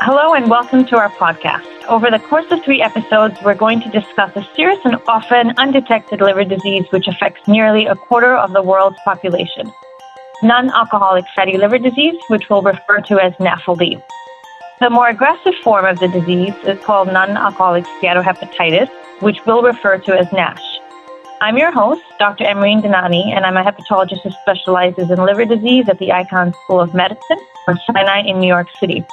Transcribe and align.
Hello 0.00 0.32
and 0.32 0.48
welcome 0.48 0.86
to 0.86 0.96
our 0.96 1.10
podcast. 1.10 1.66
Over 1.88 2.08
the 2.08 2.20
course 2.20 2.46
of 2.52 2.62
three 2.62 2.80
episodes, 2.80 3.36
we're 3.44 3.56
going 3.56 3.80
to 3.80 3.90
discuss 3.90 4.30
a 4.36 4.48
serious 4.54 4.78
and 4.84 4.96
often 5.08 5.52
undetected 5.58 6.20
liver 6.20 6.44
disease 6.44 6.84
which 6.90 7.08
affects 7.08 7.48
nearly 7.48 7.86
a 7.86 7.96
quarter 7.96 8.36
of 8.36 8.52
the 8.52 8.62
world's 8.62 8.96
population. 9.04 9.72
Non 10.40 10.70
alcoholic 10.70 11.24
fatty 11.34 11.58
liver 11.58 11.78
disease, 11.78 12.14
which 12.28 12.48
we'll 12.48 12.62
refer 12.62 13.00
to 13.00 13.20
as 13.20 13.32
NAFLD. 13.34 14.00
The 14.78 14.88
more 14.88 15.08
aggressive 15.08 15.54
form 15.64 15.84
of 15.84 15.98
the 15.98 16.06
disease 16.06 16.54
is 16.64 16.78
called 16.84 17.08
non 17.08 17.36
alcoholic 17.36 17.84
steatohepatitis, 18.00 18.88
which 19.20 19.44
we'll 19.46 19.62
refer 19.62 19.98
to 19.98 20.16
as 20.16 20.32
NASH. 20.32 20.62
I'm 21.40 21.58
your 21.58 21.72
host, 21.72 22.02
Dr. 22.20 22.44
Amreen 22.44 22.82
Dinani, 22.82 23.34
and 23.34 23.44
I'm 23.44 23.56
a 23.56 23.64
hepatologist 23.64 24.22
who 24.22 24.30
specializes 24.42 25.10
in 25.10 25.18
liver 25.18 25.44
disease 25.44 25.88
at 25.88 25.98
the 25.98 26.10
Icahn 26.10 26.54
School 26.62 26.80
of 26.80 26.94
Medicine, 26.94 27.40
or 27.66 27.74
Sinai 27.86 28.20
in 28.20 28.38
New 28.38 28.48
York 28.48 28.68
City. 28.78 29.04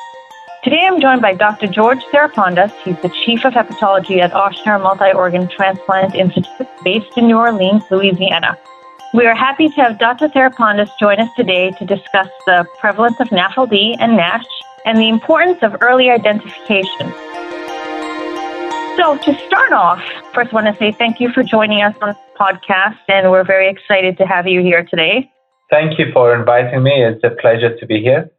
Today 0.66 0.82
I'm 0.82 1.00
joined 1.00 1.22
by 1.22 1.36
Dr. 1.36 1.68
George 1.68 2.00
Therapondos. 2.12 2.72
He's 2.84 3.00
the 3.04 3.10
Chief 3.10 3.46
of 3.46 3.54
Hepatology 3.54 4.20
at 4.20 4.32
Ochsner 4.32 4.82
Multi-Organ 4.82 5.48
Transplant 5.48 6.16
Institute 6.16 6.68
based 6.84 7.16
in 7.20 7.28
New 7.28 7.38
Orleans, 7.38 7.84
Louisiana. 7.92 8.58
We 9.14 9.28
are 9.28 9.36
happy 9.36 9.70
to 9.70 9.76
have 9.76 10.00
Dr. 10.00 10.28
Therapondos 10.28 10.90
join 11.00 11.20
us 11.20 11.30
today 11.38 11.70
to 11.78 11.86
discuss 11.86 12.30
the 12.48 12.66
prevalence 12.80 13.20
of 13.20 13.28
NAFLD 13.28 13.98
and 14.00 14.18
NASH 14.18 14.48
and 14.86 14.98
the 14.98 15.08
importance 15.08 15.60
of 15.62 15.76
early 15.82 16.10
identification. 16.10 17.14
So, 18.98 19.20
to 19.22 19.40
start 19.46 19.72
off, 19.72 20.02
first, 20.34 20.52
I 20.52 20.56
want 20.56 20.66
to 20.66 20.76
say 20.80 20.92
thank 20.94 21.20
you 21.20 21.30
for 21.32 21.44
joining 21.44 21.84
us 21.84 21.96
on 22.02 22.10
the 22.10 22.18
podcast, 22.40 22.98
and 23.08 23.30
we're 23.30 23.46
very 23.46 23.70
excited 23.70 24.18
to 24.18 24.26
have 24.26 24.48
you 24.48 24.64
here 24.64 24.84
today. 24.84 25.30
Thank 25.70 26.00
you 26.00 26.08
for 26.12 26.34
inviting 26.34 26.82
me. 26.82 27.06
It's 27.06 27.24
a 27.24 27.30
pleasure 27.40 27.78
to 27.78 27.86
be 27.86 28.02
here. 28.02 28.32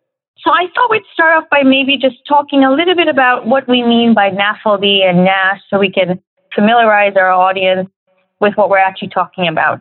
So 0.47 0.53
I 0.53 0.69
thought 0.77 0.91
we'd 0.93 1.03
start 1.13 1.43
off 1.43 1.51
by 1.51 1.65
maybe 1.65 1.99
just 1.99 2.25
talking 2.29 2.63
a 2.63 2.71
little 2.71 2.95
bit 2.95 3.09
about 3.09 3.49
what 3.49 3.67
we 3.69 3.83
mean 3.83 4.15
by 4.15 4.31
NAFLD 4.31 5.03
and 5.03 5.25
NASH 5.25 5.61
so 5.69 5.77
we 5.77 5.91
can 5.91 6.23
familiarize 6.55 7.15
our 7.17 7.33
audience 7.33 7.91
with 8.39 8.55
what 8.55 8.71
we're 8.71 8.79
actually 8.79 9.09
talking 9.09 9.49
about. 9.49 9.81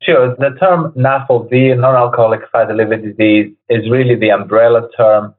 Sure. 0.00 0.36
The 0.36 0.56
term 0.60 0.92
NAFLD, 0.92 1.80
non-alcoholic 1.80 2.42
fatty 2.52 2.74
liver 2.74 2.96
disease, 2.96 3.52
is 3.68 3.90
really 3.90 4.14
the 4.14 4.30
umbrella 4.30 4.88
term 4.96 5.34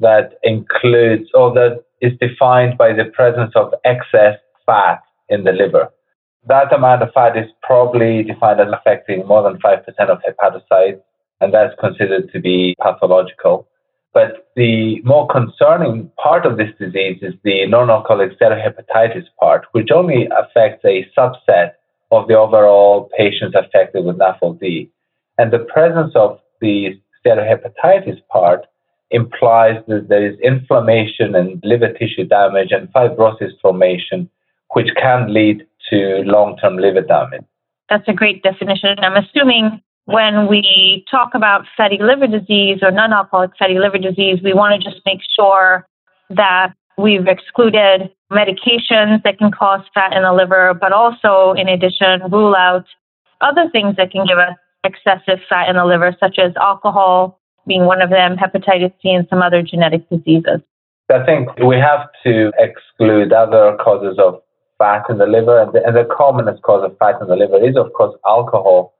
that 0.00 0.34
includes 0.42 1.30
or 1.32 1.54
that 1.54 1.82
is 2.02 2.12
defined 2.20 2.76
by 2.76 2.92
the 2.92 3.06
presence 3.06 3.52
of 3.54 3.72
excess 3.86 4.36
fat 4.66 5.00
in 5.30 5.44
the 5.44 5.52
liver. 5.52 5.88
That 6.48 6.70
amount 6.70 7.02
of 7.02 7.14
fat 7.14 7.34
is 7.38 7.46
probably 7.62 8.24
defined 8.24 8.60
as 8.60 8.68
affecting 8.74 9.26
more 9.26 9.42
than 9.42 9.58
5% 9.58 9.84
of 10.10 10.18
hepatocytes, 10.18 11.00
and 11.40 11.54
that's 11.54 11.72
considered 11.80 12.30
to 12.32 12.40
be 12.40 12.76
pathological. 12.78 13.68
But 14.14 14.50
the 14.56 15.00
more 15.02 15.26
concerning 15.28 16.10
part 16.22 16.44
of 16.44 16.58
this 16.58 16.70
disease 16.78 17.18
is 17.22 17.34
the 17.44 17.66
non-alcoholic 17.66 18.38
steatohepatitis 18.38 19.24
part, 19.40 19.66
which 19.72 19.90
only 19.90 20.28
affects 20.36 20.84
a 20.84 21.08
subset 21.16 21.72
of 22.10 22.28
the 22.28 22.36
overall 22.36 23.10
patients 23.16 23.56
affected 23.56 24.04
with 24.04 24.18
NAFLD. 24.18 24.90
And 25.38 25.50
the 25.50 25.60
presence 25.60 26.12
of 26.14 26.38
the 26.60 27.00
steatohepatitis 27.24 28.20
part 28.28 28.66
implies 29.10 29.82
that 29.88 30.08
there 30.08 30.26
is 30.26 30.38
inflammation 30.40 31.34
and 31.34 31.60
liver 31.64 31.92
tissue 31.92 32.24
damage 32.24 32.70
and 32.70 32.92
fibrosis 32.92 33.58
formation, 33.60 34.28
which 34.72 34.88
can 35.00 35.32
lead 35.32 35.66
to 35.90 36.22
long-term 36.26 36.76
liver 36.76 37.00
damage. 37.00 37.44
That's 37.88 38.08
a 38.08 38.12
great 38.12 38.42
definition. 38.42 38.98
I'm 38.98 39.22
assuming 39.22 39.82
when 40.06 40.48
we 40.48 41.04
talk 41.10 41.34
about 41.34 41.64
fatty 41.76 41.98
liver 42.00 42.26
disease 42.26 42.78
or 42.82 42.90
non 42.90 43.12
alcoholic 43.12 43.50
fatty 43.58 43.78
liver 43.78 43.98
disease, 43.98 44.40
we 44.42 44.52
want 44.52 44.80
to 44.80 44.90
just 44.90 45.00
make 45.06 45.20
sure 45.34 45.86
that 46.30 46.72
we've 46.98 47.26
excluded 47.26 48.10
medications 48.30 49.22
that 49.22 49.38
can 49.38 49.50
cause 49.50 49.82
fat 49.94 50.12
in 50.12 50.22
the 50.22 50.32
liver, 50.32 50.74
but 50.74 50.92
also, 50.92 51.52
in 51.52 51.68
addition, 51.68 52.22
rule 52.30 52.54
out 52.54 52.84
other 53.40 53.68
things 53.70 53.96
that 53.96 54.10
can 54.10 54.26
give 54.26 54.38
us 54.38 54.54
excessive 54.84 55.38
fat 55.48 55.68
in 55.68 55.76
the 55.76 55.84
liver, 55.84 56.16
such 56.18 56.38
as 56.38 56.52
alcohol 56.56 57.38
being 57.66 57.84
one 57.84 58.02
of 58.02 58.10
them, 58.10 58.36
hepatitis 58.36 58.92
C, 59.02 59.10
and 59.10 59.26
some 59.30 59.42
other 59.42 59.62
genetic 59.62 60.08
diseases. 60.08 60.60
I 61.12 61.24
think 61.24 61.48
we 61.58 61.76
have 61.76 62.08
to 62.24 62.50
exclude 62.58 63.32
other 63.32 63.76
causes 63.76 64.18
of 64.18 64.40
fat 64.78 65.04
in 65.08 65.18
the 65.18 65.26
liver, 65.26 65.60
and 65.60 65.72
the, 65.72 65.84
and 65.86 65.94
the 65.94 66.08
commonest 66.10 66.62
cause 66.62 66.84
of 66.84 66.96
fat 66.98 67.20
in 67.20 67.28
the 67.28 67.36
liver 67.36 67.64
is, 67.64 67.76
of 67.76 67.92
course, 67.92 68.16
alcohol 68.26 68.94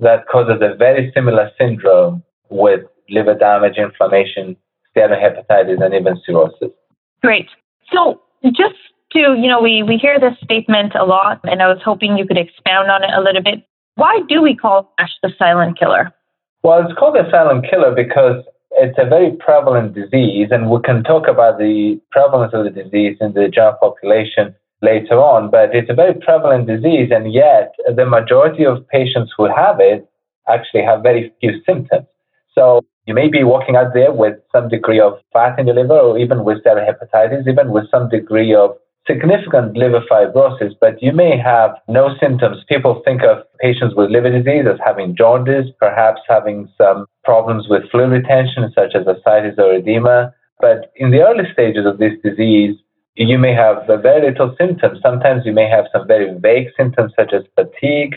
that 0.00 0.26
causes 0.28 0.60
a 0.60 0.74
very 0.74 1.12
similar 1.14 1.50
syndrome 1.58 2.22
with 2.48 2.80
liver 3.08 3.34
damage, 3.34 3.76
inflammation, 3.76 4.56
steatohepatitis, 4.96 5.82
and 5.84 5.94
even 5.94 6.20
cirrhosis. 6.24 6.70
Great. 7.22 7.48
So 7.92 8.20
just 8.44 8.76
to, 9.12 9.36
you 9.38 9.48
know, 9.48 9.60
we, 9.60 9.82
we 9.82 9.96
hear 9.96 10.18
this 10.18 10.34
statement 10.42 10.94
a 10.94 11.04
lot, 11.04 11.40
and 11.44 11.62
I 11.62 11.68
was 11.68 11.80
hoping 11.84 12.16
you 12.16 12.26
could 12.26 12.38
expound 12.38 12.90
on 12.90 13.04
it 13.04 13.10
a 13.14 13.20
little 13.20 13.42
bit. 13.42 13.64
Why 13.96 14.20
do 14.28 14.40
we 14.40 14.56
call 14.56 14.92
NASH 14.98 15.12
the 15.22 15.30
silent 15.38 15.78
killer? 15.78 16.12
Well, 16.62 16.84
it's 16.84 16.98
called 16.98 17.16
the 17.16 17.28
silent 17.30 17.66
killer 17.68 17.94
because 17.94 18.44
it's 18.72 18.96
a 18.98 19.04
very 19.04 19.32
prevalent 19.32 19.94
disease, 19.94 20.48
and 20.50 20.70
we 20.70 20.80
can 20.82 21.02
talk 21.02 21.26
about 21.28 21.58
the 21.58 22.00
prevalence 22.10 22.54
of 22.54 22.64
the 22.64 22.70
disease 22.70 23.16
in 23.20 23.32
the 23.32 23.48
general 23.48 23.76
population 23.80 24.54
later 24.82 25.18
on, 25.20 25.50
but 25.50 25.74
it's 25.74 25.90
a 25.90 25.94
very 25.94 26.14
prevalent 26.14 26.66
disease, 26.66 27.10
and 27.12 27.32
yet 27.32 27.74
the 27.94 28.06
majority 28.06 28.64
of 28.64 28.86
patients 28.88 29.32
who 29.36 29.44
have 29.44 29.78
it 29.78 30.08
actually 30.48 30.82
have 30.82 31.02
very 31.02 31.32
few 31.40 31.62
symptoms. 31.64 32.06
So 32.54 32.84
you 33.06 33.14
may 33.14 33.28
be 33.28 33.44
walking 33.44 33.76
out 33.76 33.92
there 33.94 34.12
with 34.12 34.38
some 34.52 34.68
degree 34.68 35.00
of 35.00 35.20
fat 35.32 35.58
in 35.58 35.66
the 35.66 35.72
liver, 35.72 35.98
or 35.98 36.18
even 36.18 36.44
with 36.44 36.62
steatohepatitis, 36.64 37.46
even 37.46 37.70
with 37.70 37.90
some 37.90 38.08
degree 38.08 38.54
of 38.54 38.76
significant 39.06 39.76
liver 39.76 40.02
fibrosis, 40.10 40.72
but 40.80 41.02
you 41.02 41.12
may 41.12 41.36
have 41.36 41.74
no 41.88 42.14
symptoms. 42.20 42.64
People 42.68 43.02
think 43.04 43.22
of 43.22 43.38
patients 43.58 43.94
with 43.94 44.10
liver 44.10 44.30
disease 44.30 44.66
as 44.70 44.78
having 44.84 45.16
jaundice, 45.16 45.66
perhaps 45.78 46.20
having 46.28 46.68
some 46.78 47.06
problems 47.24 47.66
with 47.68 47.90
fluid 47.90 48.10
retention, 48.10 48.70
such 48.74 48.94
as 48.94 49.06
ascites 49.06 49.58
or 49.58 49.74
edema. 49.74 50.32
But 50.60 50.92
in 50.96 51.10
the 51.10 51.22
early 51.22 51.44
stages 51.52 51.86
of 51.86 51.98
this 51.98 52.12
disease, 52.22 52.76
you 53.28 53.38
may 53.38 53.52
have 53.52 53.86
very 53.86 54.30
little 54.30 54.54
symptoms. 54.58 55.00
Sometimes 55.02 55.44
you 55.44 55.52
may 55.52 55.68
have 55.68 55.86
some 55.92 56.06
very 56.06 56.32
vague 56.38 56.68
symptoms 56.76 57.12
such 57.18 57.32
as 57.32 57.42
fatigue, 57.54 58.16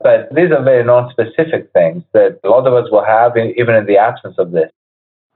but 0.00 0.28
these 0.34 0.50
are 0.50 0.62
very 0.62 0.84
non-specific 0.84 1.70
things 1.72 2.02
that 2.12 2.38
a 2.44 2.48
lot 2.48 2.66
of 2.66 2.74
us 2.74 2.90
will 2.90 3.04
have 3.04 3.36
even 3.36 3.74
in 3.74 3.86
the 3.86 3.96
absence 3.96 4.36
of 4.38 4.52
this. 4.52 4.70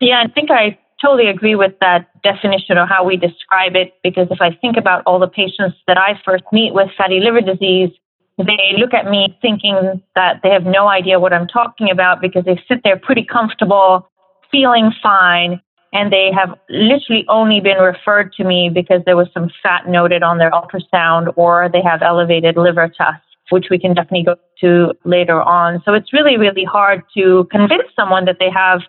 Yeah, 0.00 0.22
I 0.24 0.28
think 0.28 0.50
I 0.50 0.78
totally 1.00 1.28
agree 1.28 1.54
with 1.54 1.72
that 1.80 2.08
definition 2.22 2.76
or 2.76 2.86
how 2.86 3.04
we 3.04 3.16
describe 3.16 3.74
it 3.74 3.94
because 4.02 4.28
if 4.30 4.40
I 4.40 4.50
think 4.54 4.76
about 4.76 5.02
all 5.06 5.18
the 5.18 5.26
patients 5.26 5.76
that 5.86 5.98
I 5.98 6.20
first 6.24 6.44
meet 6.52 6.74
with 6.74 6.88
fatty 6.96 7.20
liver 7.20 7.40
disease, 7.40 7.90
they 8.38 8.74
look 8.76 8.94
at 8.94 9.06
me 9.06 9.36
thinking 9.40 10.02
that 10.14 10.40
they 10.42 10.50
have 10.50 10.64
no 10.64 10.88
idea 10.88 11.18
what 11.18 11.32
I'm 11.32 11.48
talking 11.48 11.90
about 11.90 12.20
because 12.20 12.44
they 12.44 12.60
sit 12.68 12.80
there 12.84 12.98
pretty 12.98 13.24
comfortable, 13.24 14.08
feeling 14.50 14.92
fine, 15.02 15.60
and 15.92 16.12
they 16.12 16.30
have 16.34 16.58
literally 16.70 17.24
only 17.28 17.60
been 17.60 17.78
referred 17.78 18.32
to 18.34 18.44
me 18.44 18.70
because 18.72 19.02
there 19.04 19.16
was 19.16 19.28
some 19.34 19.50
fat 19.62 19.88
noted 19.88 20.22
on 20.22 20.38
their 20.38 20.50
ultrasound 20.50 21.32
or 21.36 21.68
they 21.70 21.82
have 21.82 22.00
elevated 22.02 22.56
liver 22.56 22.88
tests, 22.88 23.26
which 23.50 23.66
we 23.70 23.78
can 23.78 23.92
definitely 23.94 24.24
go 24.24 24.36
to 24.60 24.94
later 25.04 25.42
on. 25.42 25.82
So 25.84 25.92
it's 25.92 26.12
really, 26.12 26.38
really 26.38 26.64
hard 26.64 27.02
to 27.16 27.46
convince 27.50 27.84
someone 27.94 28.24
that 28.24 28.36
they 28.40 28.50
have 28.50 28.80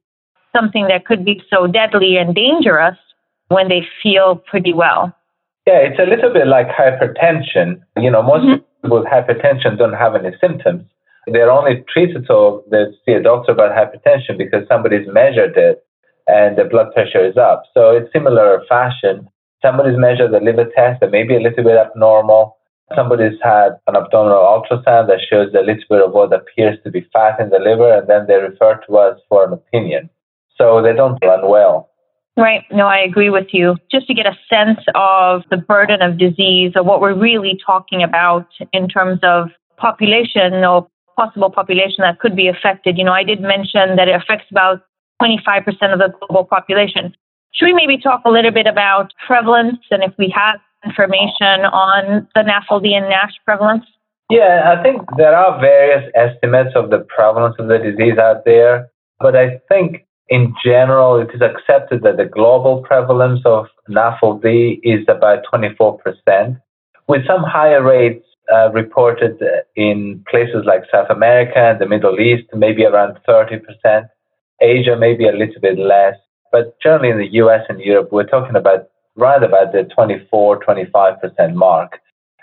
something 0.55 0.87
that 0.87 1.05
could 1.05 1.25
be 1.25 1.43
so 1.49 1.67
deadly 1.67 2.15
and 2.17 2.33
dangerous 2.33 2.97
when 3.49 3.67
they 3.67 3.85
feel 4.01 4.35
pretty 4.35 4.73
well. 4.73 5.13
Yeah, 5.67 5.79
it's 5.79 5.99
a 5.99 6.03
little 6.03 6.31
bit 6.31 6.47
like 6.47 6.67
hypertension. 6.67 7.81
You 7.97 8.11
know, 8.11 8.21
most 8.21 8.43
mm-hmm. 8.43 8.63
people 8.81 8.99
with 8.99 9.07
hypertension 9.07 9.77
don't 9.77 9.93
have 9.93 10.15
any 10.15 10.35
symptoms. 10.39 10.85
They're 11.27 11.51
only 11.51 11.83
treated 11.91 12.25
so 12.27 12.63
they 12.69 12.85
see 13.05 13.13
a 13.13 13.23
doctor 13.23 13.53
about 13.53 13.71
hypertension 13.71 14.37
because 14.37 14.67
somebody's 14.67 15.07
measured 15.07 15.55
it 15.57 15.83
and 16.27 16.57
the 16.57 16.63
blood 16.63 16.93
pressure 16.93 17.25
is 17.25 17.37
up. 17.37 17.63
So 17.73 17.91
it's 17.91 18.11
similar 18.13 18.61
fashion. 18.67 19.27
Somebody's 19.61 19.97
measured 19.97 20.31
the 20.31 20.39
liver 20.39 20.65
test 20.75 20.99
that 21.01 21.11
may 21.11 21.23
be 21.23 21.35
a 21.35 21.39
little 21.39 21.63
bit 21.63 21.77
abnormal. 21.77 22.57
Somebody's 22.95 23.39
had 23.41 23.79
an 23.87 23.95
abdominal 23.95 24.37
ultrasound 24.37 25.07
that 25.07 25.19
shows 25.29 25.53
a 25.53 25.61
little 25.61 25.83
bit 25.89 26.01
of 26.01 26.11
what 26.11 26.33
appears 26.33 26.77
to 26.83 26.91
be 26.91 27.07
fat 27.13 27.39
in 27.39 27.49
the 27.49 27.59
liver, 27.59 27.97
and 27.97 28.07
then 28.07 28.25
they 28.27 28.35
refer 28.35 28.79
to 28.87 28.97
us 28.97 29.19
for 29.29 29.45
an 29.45 29.53
opinion. 29.53 30.09
So 30.57 30.81
they 30.81 30.93
don't 30.93 31.17
run 31.23 31.49
well. 31.49 31.89
Right. 32.35 32.63
No, 32.71 32.87
I 32.87 32.97
agree 32.99 33.29
with 33.29 33.47
you. 33.51 33.77
Just 33.91 34.07
to 34.07 34.13
get 34.13 34.25
a 34.25 34.37
sense 34.49 34.79
of 34.95 35.43
the 35.49 35.57
burden 35.57 36.01
of 36.01 36.17
disease 36.17 36.73
or 36.75 36.83
what 36.83 36.99
we're 36.99 37.13
really 37.13 37.59
talking 37.63 38.01
about 38.01 38.47
in 38.71 38.87
terms 38.87 39.19
of 39.23 39.49
population 39.77 40.53
or 40.63 40.87
possible 41.15 41.51
population 41.51 41.97
that 41.99 42.19
could 42.19 42.35
be 42.35 42.47
affected. 42.47 42.97
You 42.97 43.03
know, 43.03 43.13
I 43.13 43.23
did 43.23 43.39
mention 43.39 43.95
that 43.97 44.07
it 44.07 44.15
affects 44.15 44.45
about 44.49 44.81
25% 45.21 45.65
of 45.93 45.99
the 45.99 46.13
global 46.19 46.45
population. 46.45 47.15
Should 47.53 47.65
we 47.65 47.73
maybe 47.73 47.97
talk 47.97 48.21
a 48.25 48.29
little 48.29 48.51
bit 48.51 48.67
about 48.67 49.13
prevalence 49.25 49.79
and 49.91 50.03
if 50.03 50.13
we 50.17 50.33
have 50.35 50.59
information 50.85 51.65
on 51.71 52.27
the 52.35 52.41
NAFLD 52.41 52.91
and 52.91 53.09
NASH 53.09 53.33
prevalence? 53.45 53.85
Yeah, 54.29 54.73
I 54.75 54.81
think 54.81 55.01
there 55.17 55.35
are 55.35 55.59
various 55.59 56.11
estimates 56.15 56.71
of 56.75 56.89
the 56.89 56.99
prevalence 56.99 57.55
of 57.59 57.67
the 57.67 57.77
disease 57.77 58.17
out 58.17 58.45
there, 58.45 58.89
but 59.19 59.35
I 59.35 59.59
think 59.69 60.05
in 60.29 60.53
general, 60.63 61.19
it 61.19 61.29
is 61.33 61.41
accepted 61.41 62.01
that 62.03 62.17
the 62.17 62.25
global 62.25 62.81
prevalence 62.81 63.41
of 63.45 63.67
NAFLD 63.89 64.79
is 64.81 65.05
about 65.07 65.43
24%, 65.53 66.59
with 67.07 67.27
some 67.27 67.43
higher 67.43 67.83
rates 67.83 68.25
uh, 68.51 68.71
reported 68.71 69.37
in 69.75 70.23
places 70.29 70.63
like 70.65 70.83
South 70.91 71.09
America 71.09 71.57
and 71.57 71.79
the 71.79 71.87
Middle 71.87 72.19
East, 72.19 72.47
maybe 72.53 72.85
around 72.85 73.17
30%. 73.27 74.07
Asia, 74.63 74.95
maybe 74.95 75.27
a 75.27 75.31
little 75.31 75.61
bit 75.61 75.77
less. 75.77 76.15
But 76.51 76.79
generally 76.81 77.09
in 77.09 77.17
the 77.17 77.33
US 77.43 77.65
and 77.69 77.79
Europe, 77.79 78.09
we're 78.11 78.25
talking 78.25 78.55
about 78.55 78.87
right 79.15 79.43
about 79.43 79.73
the 79.73 79.83
24, 79.83 80.61
25% 80.63 81.53
mark. 81.53 81.99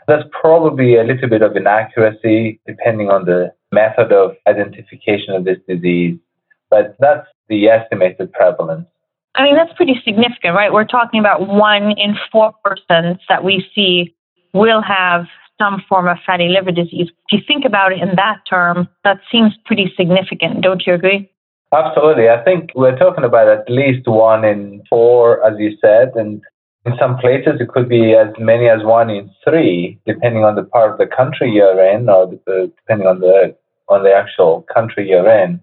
That's 0.06 0.24
probably 0.40 0.96
a 0.96 1.04
little 1.04 1.28
bit 1.28 1.42
of 1.42 1.56
inaccuracy 1.56 2.60
depending 2.66 3.10
on 3.10 3.24
the 3.24 3.52
method 3.72 4.12
of 4.12 4.36
identification 4.46 5.34
of 5.34 5.44
this 5.44 5.58
disease, 5.68 6.18
but 6.68 6.96
that's 6.98 7.26
the 7.48 7.68
estimated 7.68 8.32
prevalence. 8.32 8.86
I 9.36 9.44
mean, 9.44 9.54
that's 9.54 9.72
pretty 9.74 10.00
significant, 10.04 10.54
right? 10.54 10.72
We're 10.72 10.84
talking 10.84 11.20
about 11.20 11.46
one 11.46 11.92
in 11.92 12.16
four 12.32 12.52
persons 12.64 13.18
that 13.28 13.44
we 13.44 13.64
see 13.74 14.14
will 14.52 14.82
have 14.82 15.26
some 15.58 15.82
form 15.88 16.08
of 16.08 16.16
fatty 16.26 16.48
liver 16.48 16.72
disease. 16.72 17.08
If 17.28 17.32
you 17.32 17.38
think 17.46 17.64
about 17.64 17.92
it 17.92 18.00
in 18.00 18.16
that 18.16 18.38
term, 18.48 18.88
that 19.04 19.20
seems 19.30 19.52
pretty 19.66 19.92
significant. 19.96 20.62
Don't 20.62 20.84
you 20.86 20.94
agree? 20.94 21.30
Absolutely. 21.72 22.28
I 22.28 22.42
think 22.42 22.70
we're 22.74 22.98
talking 22.98 23.24
about 23.24 23.48
at 23.48 23.70
least 23.70 24.08
one 24.08 24.44
in 24.44 24.82
four, 24.88 25.44
as 25.44 25.58
you 25.58 25.76
said, 25.80 26.10
and 26.16 26.42
in 26.84 26.94
some 26.98 27.16
places 27.18 27.60
it 27.60 27.68
could 27.68 27.88
be 27.88 28.14
as 28.14 28.28
many 28.38 28.68
as 28.68 28.82
one 28.82 29.08
in 29.10 29.30
three, 29.44 29.98
depending 30.06 30.44
on 30.44 30.56
the 30.56 30.64
part 30.64 30.90
of 30.90 30.98
the 30.98 31.06
country 31.06 31.50
you're 31.50 31.80
in, 31.84 32.08
or 32.08 32.26
depending 32.26 33.06
on 33.06 33.20
the 33.20 33.54
on 33.88 34.02
the 34.02 34.12
actual 34.12 34.64
country 34.72 35.08
you're 35.08 35.30
in, 35.30 35.60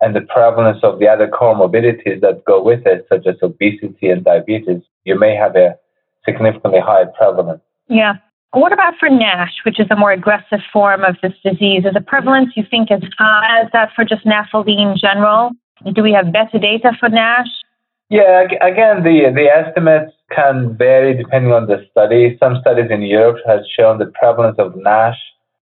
and 0.00 0.14
the 0.14 0.20
prevalence 0.20 0.78
of 0.82 0.98
the 0.98 1.08
other 1.08 1.28
comorbidities 1.28 2.20
that 2.20 2.44
go 2.46 2.62
with 2.62 2.86
it, 2.86 3.06
such 3.08 3.26
as 3.26 3.36
obesity 3.42 4.08
and 4.08 4.24
diabetes. 4.24 4.82
You 5.04 5.18
may 5.18 5.34
have 5.34 5.56
a 5.56 5.76
significantly 6.24 6.80
higher 6.80 7.10
prevalence. 7.18 7.62
Yeah. 7.88 8.14
What 8.54 8.72
about 8.72 8.94
for 9.00 9.10
NASH, 9.10 9.52
which 9.66 9.80
is 9.80 9.88
a 9.90 9.96
more 9.96 10.12
aggressive 10.12 10.60
form 10.72 11.02
of 11.02 11.16
this 11.22 11.32
disease? 11.42 11.84
Is 11.84 11.94
the 11.94 12.00
prevalence 12.00 12.52
you 12.54 12.62
think 12.70 12.88
as 12.92 13.02
high 13.18 13.60
as 13.60 13.68
that 13.72 13.90
for 13.96 14.04
just 14.04 14.24
NAFLD 14.24 14.68
in 14.68 14.94
general? 14.96 15.50
Do 15.92 16.04
we 16.04 16.12
have 16.12 16.32
better 16.32 16.60
data 16.60 16.92
for 17.00 17.08
NASH? 17.08 17.48
Yeah, 18.10 18.42
again, 18.62 19.02
the, 19.02 19.32
the 19.34 19.48
estimates 19.48 20.12
can 20.30 20.76
vary 20.76 21.16
depending 21.16 21.52
on 21.52 21.66
the 21.66 21.84
study. 21.90 22.36
Some 22.38 22.58
studies 22.60 22.92
in 22.92 23.02
Europe 23.02 23.38
have 23.44 23.62
shown 23.76 23.98
the 23.98 24.06
prevalence 24.06 24.56
of 24.60 24.76
NASH 24.76 25.18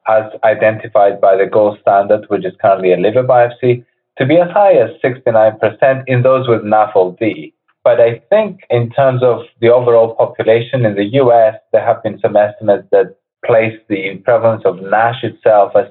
as 0.08 0.24
identified 0.42 1.20
by 1.20 1.36
the 1.36 1.44
gold 1.44 1.78
standard, 1.82 2.24
which 2.28 2.46
is 2.46 2.54
currently 2.62 2.94
a 2.94 2.96
liver 2.96 3.22
biopsy, 3.22 3.84
to 4.16 4.24
be 4.24 4.38
as 4.38 4.50
high 4.52 4.72
as 4.72 4.90
69% 5.04 6.04
in 6.06 6.22
those 6.22 6.48
with 6.48 6.62
NAFLD. 6.62 7.52
But 7.82 8.00
I 8.00 8.22
think 8.28 8.60
in 8.68 8.90
terms 8.90 9.22
of 9.22 9.40
the 9.60 9.68
overall 9.68 10.14
population 10.14 10.84
in 10.84 10.94
the 10.94 11.06
US, 11.22 11.54
there 11.72 11.84
have 11.84 12.02
been 12.02 12.18
some 12.20 12.36
estimates 12.36 12.86
that 12.92 13.16
place 13.44 13.78
the 13.88 14.16
prevalence 14.24 14.62
of 14.64 14.80
NASH 14.82 15.24
itself 15.24 15.72
as 15.74 15.86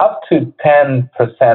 up 0.00 0.20
to 0.28 0.52
10% 0.64 1.10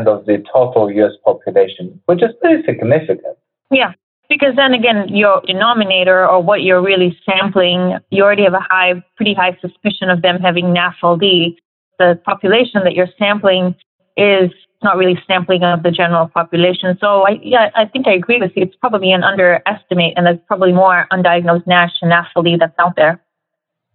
of 0.07 0.25
the 0.25 0.43
total 0.53 0.91
US 0.91 1.13
population, 1.23 1.99
which 2.05 2.21
is 2.21 2.29
pretty 2.41 2.63
significant. 2.65 3.37
Yeah, 3.71 3.93
because 4.29 4.55
then 4.55 4.73
again, 4.73 5.07
your 5.09 5.41
denominator 5.45 6.27
or 6.27 6.41
what 6.41 6.61
you're 6.61 6.81
really 6.81 7.17
sampling, 7.25 7.97
you 8.09 8.23
already 8.23 8.43
have 8.43 8.53
a 8.53 8.65
high, 8.69 9.03
pretty 9.15 9.33
high 9.33 9.57
suspicion 9.61 10.09
of 10.09 10.21
them 10.21 10.39
having 10.39 10.65
NAFLD. 10.65 11.55
The 11.99 12.19
population 12.25 12.83
that 12.83 12.93
you're 12.93 13.07
sampling 13.17 13.75
is 14.17 14.51
not 14.83 14.97
really 14.97 15.19
sampling 15.27 15.63
of 15.63 15.83
the 15.83 15.91
general 15.91 16.27
population. 16.27 16.97
So 16.99 17.27
I, 17.27 17.39
yeah, 17.41 17.69
I 17.75 17.85
think 17.85 18.07
I 18.07 18.13
agree 18.13 18.39
with 18.39 18.51
you. 18.55 18.63
It's 18.63 18.75
probably 18.75 19.11
an 19.11 19.23
underestimate, 19.23 20.13
and 20.15 20.25
there's 20.25 20.39
probably 20.47 20.73
more 20.73 21.07
undiagnosed 21.11 21.67
NASH 21.67 21.93
and 22.01 22.11
NAFLD 22.11 22.59
that's 22.59 22.75
out 22.79 22.95
there. 22.95 23.21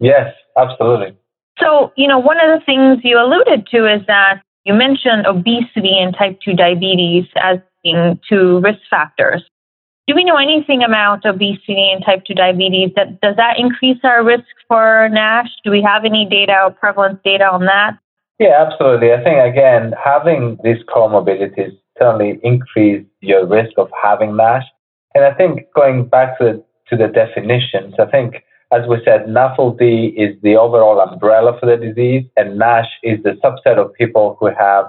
Yes, 0.01 0.35
absolutely. 0.57 1.17
So, 1.59 1.93
you 1.97 2.07
know, 2.07 2.19
one 2.19 2.39
of 2.39 2.59
the 2.59 2.65
things 2.65 3.01
you 3.03 3.19
alluded 3.19 3.67
to 3.73 3.93
is 3.93 4.07
that 4.07 4.43
you 4.65 4.75
mentioned 4.75 5.27
obesity 5.27 5.99
and 5.99 6.15
type 6.17 6.39
2 6.45 6.55
diabetes 6.55 7.25
as 7.37 7.59
being 7.83 8.21
two 8.29 8.61
risk 8.61 8.81
factors. 8.91 9.43
Do 10.07 10.15
we 10.15 10.25
know 10.25 10.37
anything 10.37 10.83
about 10.83 11.27
obesity 11.27 11.91
and 11.93 12.05
type 12.05 12.25
2 12.27 12.35
diabetes? 12.35 12.91
That, 12.97 13.21
does 13.21 13.37
that 13.37 13.59
increase 13.59 13.99
our 14.05 14.25
risk 14.25 14.47
for 14.67 15.09
NASH? 15.11 15.49
Do 15.65 15.71
we 15.71 15.83
have 15.83 16.05
any 16.05 16.27
data 16.27 16.57
or 16.65 16.71
prevalence 16.71 17.19
data 17.25 17.45
on 17.45 17.67
that? 17.67 17.99
Yeah, 18.39 18.65
absolutely. 18.67 19.13
I 19.13 19.23
think, 19.23 19.39
again, 19.41 19.95
having 20.03 20.59
these 20.63 20.83
comorbidities 20.89 21.77
certainly 21.99 22.39
increase 22.45 23.05
your 23.21 23.47
risk 23.47 23.73
of 23.77 23.91
having 24.01 24.37
NASH. 24.37 24.65
And 25.15 25.25
I 25.25 25.35
think 25.35 25.67
going 25.75 26.09
back 26.09 26.39
to, 26.39 26.63
to 26.89 26.97
the 26.97 27.09
definitions, 27.09 27.95
I 27.99 28.07
think, 28.07 28.37
as 28.71 28.87
we 28.89 28.99
said, 29.05 29.27
NAFLD 29.27 30.15
is 30.17 30.41
the 30.43 30.57
overall 30.57 31.01
umbrella 31.01 31.59
for 31.59 31.67
the 31.67 31.77
disease, 31.77 32.25
and 32.37 32.59
NASH 32.59 32.89
is 33.03 33.21
the 33.25 33.37
subset 33.43 33.79
of 33.79 33.93
people 33.95 34.37
who 34.39 34.47
have 34.47 34.85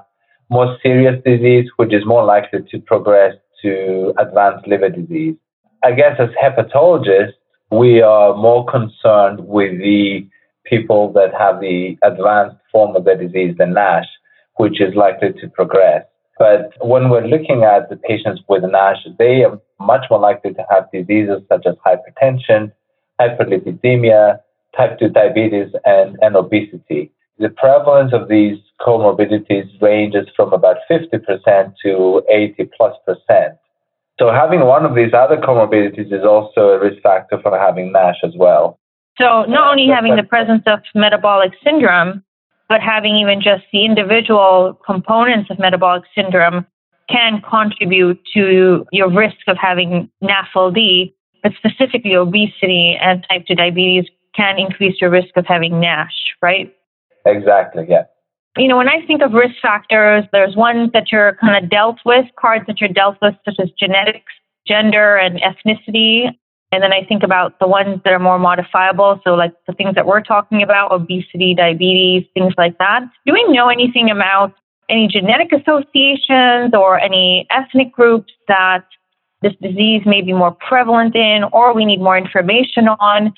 more 0.50 0.78
serious 0.84 1.22
disease, 1.26 1.70
which 1.78 1.94
is 1.94 2.06
more 2.06 2.24
likely 2.24 2.60
to 2.70 2.80
progress 2.80 3.36
to 3.64 4.14
advanced 4.20 4.68
liver 4.68 4.90
disease. 4.90 5.36
I 5.84 5.94
guess 5.94 6.20
as 6.20 6.30
hepatologists, 6.42 7.34
we 7.72 8.02
are 8.02 8.36
more 8.36 8.66
concerned 8.66 9.48
with 9.48 9.78
the 9.80 10.28
people 10.66 11.12
that 11.14 11.34
have 11.34 11.62
the 11.62 11.98
advanced 12.04 12.59
form 12.72 12.96
of 12.96 13.06
the 13.06 13.16
disease 13.16 13.56
than 13.58 13.74
NASH, 13.74 14.08
which 14.56 14.82
is 14.82 14.96
likely 14.96 15.34
to 15.34 15.48
progress. 15.50 16.06
But 16.38 16.72
when 16.82 17.10
we're 17.10 17.28
looking 17.28 17.64
at 17.64 17.90
the 17.90 17.98
patients 17.98 18.42
with 18.48 18.64
NASH, 18.64 19.06
they 19.18 19.44
are 19.44 19.60
much 19.80 20.06
more 20.10 20.20
likely 20.20 20.54
to 20.54 20.66
have 20.70 20.90
diseases 20.92 21.42
such 21.50 21.66
as 21.66 21.76
hypertension, 21.86 22.72
hyperlipidemia, 23.20 24.40
type 24.76 25.00
2 25.00 25.10
diabetes, 25.10 25.74
and, 25.86 26.18
and 26.22 26.36
obesity. 26.36 27.12
The 27.40 27.50
prevalence 27.50 28.14
of 28.14 28.30
these 28.30 28.58
comorbidities 28.82 29.82
ranges 29.82 30.28
from 30.36 30.54
about 30.54 30.78
50% 30.90 31.74
to 31.84 32.24
80 32.30 32.70
plus 32.76 32.96
percent. 33.06 33.58
So 34.20 34.32
having 34.32 34.62
one 34.62 34.86
of 34.86 34.96
these 34.96 35.14
other 35.14 35.38
comorbidities 35.38 36.12
is 36.12 36.26
also 36.26 36.70
a 36.70 36.80
risk 36.80 37.02
factor 37.02 37.40
for 37.42 37.58
having 37.58 37.94
NASH 37.94 38.18
as 38.24 38.34
well. 38.36 38.78
So 39.18 39.44
not 39.44 39.72
only 39.72 39.88
having 39.88 40.16
the 40.16 40.24
presence 40.24 40.64
of 40.66 40.80
metabolic 40.94 41.52
syndrome, 41.64 42.24
but 42.70 42.82
having 42.82 43.16
even 43.18 43.42
just 43.42 43.64
the 43.74 43.84
individual 43.84 44.80
components 44.86 45.50
of 45.50 45.60
metabolic 45.60 46.04
syndrome 46.16 46.66
can 47.10 47.42
contribute 47.42 48.20
to 48.34 48.86
your 48.92 49.12
risk 49.12 49.38
of 49.48 49.58
having 49.58 50.10
NAFLD, 50.24 51.12
but 51.42 51.52
specifically 51.58 52.16
obesity 52.16 52.96
and 53.02 53.26
type 53.28 53.46
2 53.48 53.56
diabetes 53.56 54.06
can 54.36 54.60
increase 54.60 55.02
your 55.02 55.10
risk 55.10 55.36
of 55.36 55.46
having 55.48 55.80
NASH, 55.80 56.36
right? 56.42 56.74
Exactly, 57.26 57.86
yeah. 57.90 58.04
You 58.58 58.68
know, 58.68 58.78
when 58.78 58.90
I 58.90 59.06
think 59.06 59.22
of 59.22 59.34
risk 59.34 59.56
factors, 59.62 60.26
there's 60.32 60.56
ones 60.56 60.92
that 60.94 61.12
you're 61.12 61.36
kind 61.36 61.64
of 61.64 61.70
dealt 61.70 62.00
with, 62.06 62.26
cards 62.40 62.66
that 62.68 62.80
you're 62.80 62.90
dealt 62.90 63.18
with, 63.22 63.36
such 63.46 63.56
as 63.60 63.70
genetics, 63.80 64.32
gender, 64.68 65.16
and 65.16 65.42
ethnicity. 65.42 66.28
And 66.72 66.84
then 66.84 66.94
I 66.94 67.04
think 67.04 67.24
about 67.24 67.58
the 67.60 67.68
ones 67.68 68.00
that 68.04 68.14
are 68.14 68.20
more 68.20 68.38
modifiable. 68.38 69.20
So, 69.24 69.34
like 69.34 69.54
the 69.66 69.74
things 69.74 69.96
that 69.96 70.06
we're 70.06 70.22
talking 70.22 70.62
about 70.62 70.92
obesity, 70.92 71.56
diabetes, 71.56 72.26
things 72.34 72.54
like 72.58 72.78
that. 72.78 73.02
Do 73.26 73.34
we 73.34 73.44
know 73.50 73.70
anything 73.70 74.12
about 74.12 74.54
any 74.88 75.08
genetic 75.08 75.52
associations 75.52 76.74
or 76.74 77.00
any 77.00 77.48
ethnic 77.50 77.92
groups 77.92 78.34
that 78.48 78.86
this 79.42 79.54
disease 79.62 80.02
may 80.06 80.22
be 80.22 80.34
more 80.34 80.52
prevalent 80.52 81.16
in 81.16 81.44
or 81.52 81.74
we 81.74 81.86
need 81.86 82.02
more 82.02 82.18
information 82.18 82.88
on? 82.88 83.34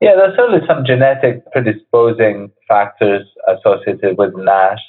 Yeah, 0.00 0.14
there's 0.14 0.36
certainly 0.36 0.66
some 0.66 0.84
genetic 0.84 1.50
predisposing 1.52 2.52
factors 2.68 3.26
associated 3.48 4.18
with 4.18 4.34
NASH. 4.36 4.80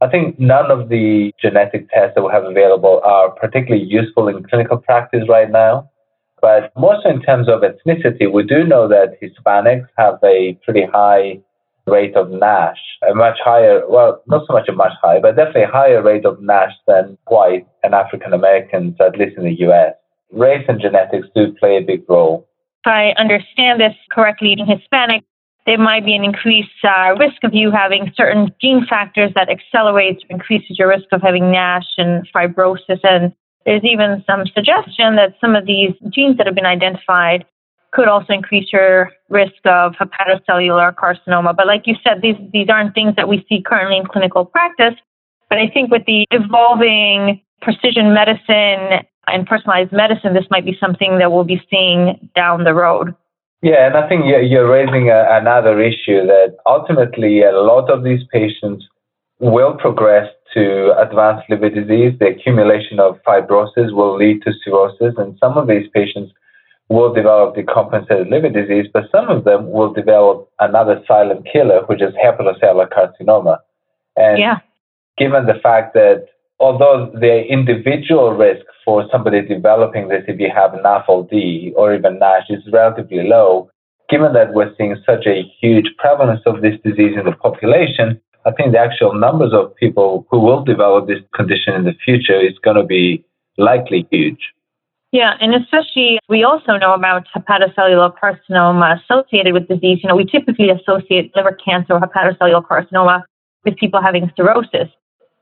I 0.00 0.08
think 0.08 0.38
none 0.38 0.70
of 0.70 0.88
the 0.88 1.32
genetic 1.40 1.90
tests 1.90 2.14
that 2.14 2.22
we 2.22 2.32
have 2.32 2.44
available 2.44 3.00
are 3.04 3.30
particularly 3.30 3.84
useful 3.84 4.28
in 4.28 4.42
clinical 4.44 4.78
practice 4.78 5.24
right 5.28 5.50
now. 5.50 5.90
But 6.40 6.72
more 6.76 6.96
so 7.02 7.10
in 7.10 7.22
terms 7.22 7.48
of 7.48 7.62
ethnicity, 7.62 8.30
we 8.32 8.44
do 8.44 8.64
know 8.64 8.88
that 8.88 9.18
Hispanics 9.20 9.88
have 9.96 10.18
a 10.24 10.58
pretty 10.64 10.84
high 10.84 11.40
rate 11.86 12.14
of 12.16 12.30
NASH, 12.30 12.78
a 13.10 13.14
much 13.14 13.38
higher, 13.42 13.82
well, 13.88 14.22
not 14.26 14.46
so 14.46 14.52
much 14.52 14.68
a 14.68 14.72
much 14.72 14.92
higher, 15.02 15.20
but 15.20 15.36
definitely 15.36 15.62
a 15.62 15.68
higher 15.68 16.02
rate 16.02 16.24
of 16.24 16.40
NASH 16.40 16.74
than 16.86 17.16
white 17.28 17.66
and 17.82 17.94
African 17.94 18.32
Americans, 18.32 18.94
at 19.00 19.18
least 19.18 19.36
in 19.36 19.44
the 19.44 19.58
US. 19.68 19.94
Race 20.30 20.64
and 20.68 20.80
genetics 20.80 21.26
do 21.34 21.52
play 21.58 21.78
a 21.78 21.80
big 21.80 22.04
role. 22.08 22.46
If 22.84 22.90
I 22.90 23.10
understand 23.18 23.80
this 23.80 23.94
correctly, 24.12 24.52
in 24.52 24.66
Hispanic, 24.66 25.24
there 25.66 25.78
might 25.78 26.04
be 26.04 26.14
an 26.14 26.24
increased 26.24 26.84
uh, 26.84 27.14
risk 27.18 27.44
of 27.44 27.54
you 27.54 27.70
having 27.70 28.12
certain 28.16 28.50
gene 28.60 28.86
factors 28.88 29.30
that 29.34 29.50
accelerates 29.50 30.22
or 30.24 30.34
increases 30.34 30.78
your 30.78 30.88
risk 30.88 31.06
of 31.12 31.20
having 31.20 31.50
NASH 31.50 31.84
and 31.98 32.26
fibrosis 32.32 33.00
and 33.02 33.32
there's 33.68 33.84
even 33.84 34.24
some 34.26 34.46
suggestion 34.54 35.16
that 35.16 35.34
some 35.42 35.54
of 35.54 35.66
these 35.66 35.92
genes 36.08 36.38
that 36.38 36.46
have 36.46 36.54
been 36.54 36.64
identified 36.64 37.44
could 37.92 38.08
also 38.08 38.32
increase 38.32 38.72
your 38.72 39.10
risk 39.28 39.60
of 39.66 39.92
hepatocellular 39.92 40.94
carcinoma. 40.94 41.54
But 41.54 41.66
like 41.66 41.82
you 41.86 41.94
said, 42.02 42.22
these, 42.22 42.36
these 42.50 42.70
aren't 42.70 42.94
things 42.94 43.14
that 43.16 43.28
we 43.28 43.44
see 43.46 43.60
currently 43.60 43.98
in 43.98 44.06
clinical 44.06 44.46
practice. 44.46 44.94
But 45.50 45.58
I 45.58 45.68
think 45.68 45.90
with 45.90 46.06
the 46.06 46.24
evolving 46.30 47.42
precision 47.60 48.14
medicine 48.14 49.06
and 49.26 49.46
personalized 49.46 49.92
medicine, 49.92 50.32
this 50.32 50.46
might 50.50 50.64
be 50.64 50.74
something 50.80 51.18
that 51.18 51.30
we'll 51.30 51.44
be 51.44 51.60
seeing 51.68 52.30
down 52.34 52.64
the 52.64 52.72
road. 52.72 53.14
Yeah, 53.60 53.86
and 53.86 53.98
I 53.98 54.08
think 54.08 54.24
you're 54.24 54.70
raising 54.70 55.10
another 55.10 55.78
issue 55.78 56.26
that 56.26 56.56
ultimately 56.64 57.42
a 57.42 57.52
lot 57.52 57.90
of 57.90 58.02
these 58.02 58.22
patients 58.32 58.86
will 59.40 59.74
progress 59.74 60.32
to 60.54 60.98
advanced 60.98 61.48
liver 61.48 61.70
disease. 61.70 62.18
The 62.18 62.28
accumulation 62.28 63.00
of 63.00 63.18
fibrosis 63.26 63.92
will 63.92 64.16
lead 64.16 64.42
to 64.42 64.52
cirrhosis, 64.64 65.14
and 65.16 65.36
some 65.38 65.56
of 65.56 65.66
these 65.68 65.88
patients 65.94 66.32
will 66.88 67.12
develop 67.12 67.54
decompensated 67.54 68.30
liver 68.30 68.48
disease, 68.48 68.86
but 68.92 69.10
some 69.12 69.28
of 69.28 69.44
them 69.44 69.70
will 69.70 69.92
develop 69.92 70.48
another 70.58 71.02
silent 71.06 71.46
killer, 71.50 71.84
which 71.86 72.00
is 72.00 72.14
hepatocellular 72.14 72.88
carcinoma. 72.88 73.58
And 74.16 74.38
yeah. 74.38 74.58
given 75.18 75.46
the 75.46 75.60
fact 75.62 75.94
that 75.94 76.26
although 76.58 77.10
the 77.14 77.44
individual 77.46 78.32
risk 78.32 78.64
for 78.84 79.06
somebody 79.12 79.42
developing 79.42 80.08
this 80.08 80.24
if 80.26 80.40
you 80.40 80.50
have 80.54 80.72
NAFLD 80.72 81.74
or 81.76 81.94
even 81.94 82.18
NASH 82.18 82.46
is 82.48 82.62
relatively 82.72 83.28
low, 83.28 83.70
given 84.08 84.32
that 84.32 84.54
we're 84.54 84.74
seeing 84.76 84.96
such 85.04 85.26
a 85.26 85.42
huge 85.60 85.86
prevalence 85.98 86.40
of 86.46 86.62
this 86.62 86.74
disease 86.82 87.16
in 87.18 87.26
the 87.26 87.32
population, 87.32 88.20
I 88.48 88.52
think 88.52 88.72
the 88.72 88.78
actual 88.78 89.12
numbers 89.12 89.52
of 89.52 89.76
people 89.76 90.26
who 90.30 90.40
will 90.40 90.64
develop 90.64 91.06
this 91.06 91.18
condition 91.34 91.74
in 91.74 91.84
the 91.84 91.92
future 92.02 92.40
is 92.40 92.58
going 92.64 92.78
to 92.78 92.82
be 92.82 93.22
likely 93.58 94.06
huge. 94.10 94.54
Yeah, 95.12 95.34
and 95.40 95.54
especially 95.54 96.18
we 96.30 96.44
also 96.44 96.76
know 96.78 96.94
about 96.94 97.26
hepatocellular 97.36 98.14
carcinoma 98.18 99.02
associated 99.02 99.52
with 99.52 99.68
disease. 99.68 100.00
You 100.02 100.08
know, 100.08 100.16
we 100.16 100.24
typically 100.24 100.70
associate 100.70 101.30
liver 101.36 101.56
cancer 101.62 101.92
or 101.94 102.00
hepatocellular 102.00 102.66
carcinoma 102.66 103.22
with 103.64 103.76
people 103.76 104.00
having 104.00 104.30
cirrhosis. 104.34 104.88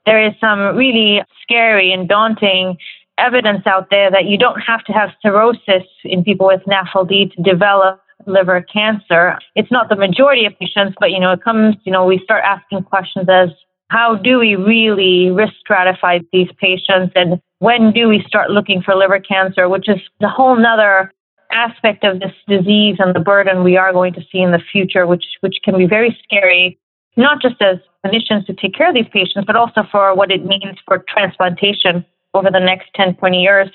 There 0.04 0.24
is 0.24 0.32
some 0.40 0.76
really 0.76 1.22
scary 1.42 1.92
and 1.92 2.08
daunting 2.08 2.76
evidence 3.18 3.66
out 3.66 3.88
there 3.90 4.10
that 4.10 4.24
you 4.24 4.36
don't 4.36 4.60
have 4.60 4.82
to 4.84 4.92
have 4.92 5.10
cirrhosis 5.22 5.84
in 6.04 6.24
people 6.24 6.48
with 6.48 6.62
NAFLD 6.64 7.34
to 7.34 7.42
develop 7.42 8.00
liver 8.26 8.62
cancer. 8.62 9.38
It's 9.54 9.70
not 9.70 9.88
the 9.88 9.96
majority 9.96 10.46
of 10.46 10.58
patients, 10.58 10.96
but 10.98 11.10
you 11.10 11.20
know, 11.20 11.32
it 11.32 11.42
comes, 11.42 11.76
you 11.84 11.92
know, 11.92 12.04
we 12.04 12.20
start 12.24 12.42
asking 12.44 12.84
questions 12.84 13.28
as 13.28 13.50
how 13.88 14.16
do 14.16 14.38
we 14.38 14.56
really 14.56 15.30
risk 15.30 15.54
stratify 15.68 16.24
these 16.32 16.48
patients 16.58 17.12
and 17.14 17.40
when 17.58 17.92
do 17.92 18.08
we 18.08 18.22
start 18.26 18.50
looking 18.50 18.82
for 18.82 18.94
liver 18.94 19.20
cancer, 19.20 19.68
which 19.68 19.88
is 19.88 20.00
a 20.22 20.28
whole 20.28 20.56
nother 20.56 21.12
aspect 21.52 22.04
of 22.04 22.20
this 22.20 22.32
disease 22.48 22.96
and 22.98 23.14
the 23.14 23.20
burden 23.20 23.64
we 23.64 23.76
are 23.76 23.92
going 23.92 24.12
to 24.12 24.20
see 24.32 24.40
in 24.40 24.50
the 24.50 24.60
future, 24.72 25.06
which, 25.06 25.24
which 25.40 25.56
can 25.64 25.78
be 25.78 25.86
very 25.86 26.16
scary, 26.22 26.78
not 27.16 27.40
just 27.40 27.60
as 27.62 27.78
clinicians 28.04 28.44
to 28.46 28.52
take 28.54 28.74
care 28.74 28.88
of 28.88 28.94
these 28.94 29.08
patients, 29.12 29.44
but 29.46 29.56
also 29.56 29.82
for 29.90 30.14
what 30.14 30.30
it 30.30 30.44
means 30.44 30.76
for 30.84 31.04
transplantation 31.08 32.04
over 32.34 32.50
the 32.50 32.60
next 32.60 32.88
10, 32.94 33.16
20 33.16 33.40
years. 33.40 33.68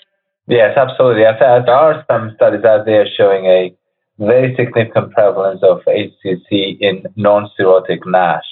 Yes, 0.47 0.77
absolutely. 0.77 1.23
There 1.23 1.69
are 1.69 2.03
some 2.09 2.33
studies 2.35 2.63
out 2.65 2.85
there 2.85 3.07
showing 3.17 3.45
a 3.45 3.73
very 4.19 4.55
significant 4.55 5.11
prevalence 5.13 5.61
of 5.63 5.81
HCC 5.85 6.77
in 6.79 7.03
non-cirrhotic 7.15 7.99
NASH, 8.05 8.45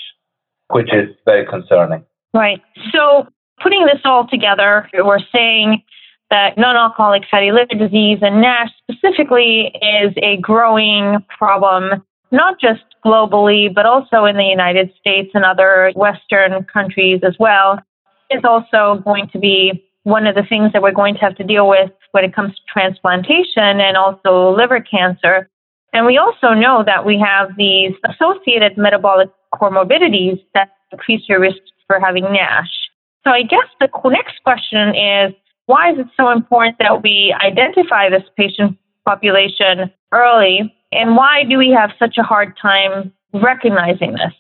which 0.70 0.94
is 0.94 1.10
very 1.25 1.46
concerning. 1.46 2.04
Right. 2.34 2.62
So 2.92 3.28
putting 3.62 3.86
this 3.86 4.01
all 4.06 4.28
together, 4.28 4.89
we're 4.94 5.20
saying 5.34 5.84
that 6.30 6.58
non-alcoholic 6.58 7.24
fatty 7.30 7.51
liver 7.51 7.75
disease 7.75 8.20
and 8.22 8.42
NASH 8.42 8.70
specifically 8.89 9.72
is 10.01 10.13
a 10.18 10.38
growing 10.38 11.18
problem, 11.38 12.04
not 12.32 12.60
just 12.60 12.84
globally, 13.04 13.74
but 13.74 13.86
also 13.86 14.25
in 14.25 14.38
the 14.38 14.44
United 14.44 14.92
States 15.00 15.32
and 15.34 15.44
other 15.44 15.92
Western 15.96 16.63
countries 16.66 17.22
as 17.24 17.36
well. 17.39 17.80
Is 18.32 18.44
also 18.44 19.01
going 19.04 19.28
to 19.30 19.39
be 19.39 19.88
one 20.10 20.28
of 20.28 20.36
the 20.36 20.44
things 20.44 20.74
that 20.74 20.82
we're 20.82 20.92
going 20.92 21.13
to 21.13 21.20
have 21.22 21.36
to 21.38 21.44
deal 21.44 21.70
with 21.70 21.92
when 22.12 22.25
it 22.25 22.34
comes 22.34 22.56
to 22.56 22.62
transplantation 22.72 23.80
and 23.80 23.96
also 23.96 24.56
liver 24.56 24.82
cancer. 24.82 25.50
And 25.94 26.06
we 26.06 26.18
also 26.18 26.54
know 26.54 26.84
that 26.86 27.06
we 27.06 27.20
have 27.20 27.56
these 27.58 27.94
associated 28.08 28.78
metabolic 28.78 29.30
comorbidities 29.54 30.44
that 30.54 30.70
increase 30.92 31.22
your 31.28 31.39
risk 31.39 31.60
for 31.88 32.00
having 32.00 32.24
NASH. 32.25 32.70
So 33.24 33.32
I 33.32 33.44
guess 33.44 33.66
the 33.80 33.89
next 34.06 34.44
question 34.44 34.96
is 34.96 35.34
why 35.66 35.92
is 35.92 36.00
it 36.00 36.08
so 36.18 36.30
important 36.30 36.78
that 36.80 37.04
we 37.04 37.36
identify 37.42 38.10
this 38.10 38.24
patient 38.36 38.78
population 39.06 39.92
early? 40.12 40.74
And 40.92 41.16
why 41.16 41.44
do 41.48 41.58
we 41.58 41.70
have 41.70 41.92
such 42.00 42.18
a 42.18 42.24
hard 42.24 42.58
time 42.60 43.13
recognizing 43.34 44.13
this? 44.13 44.34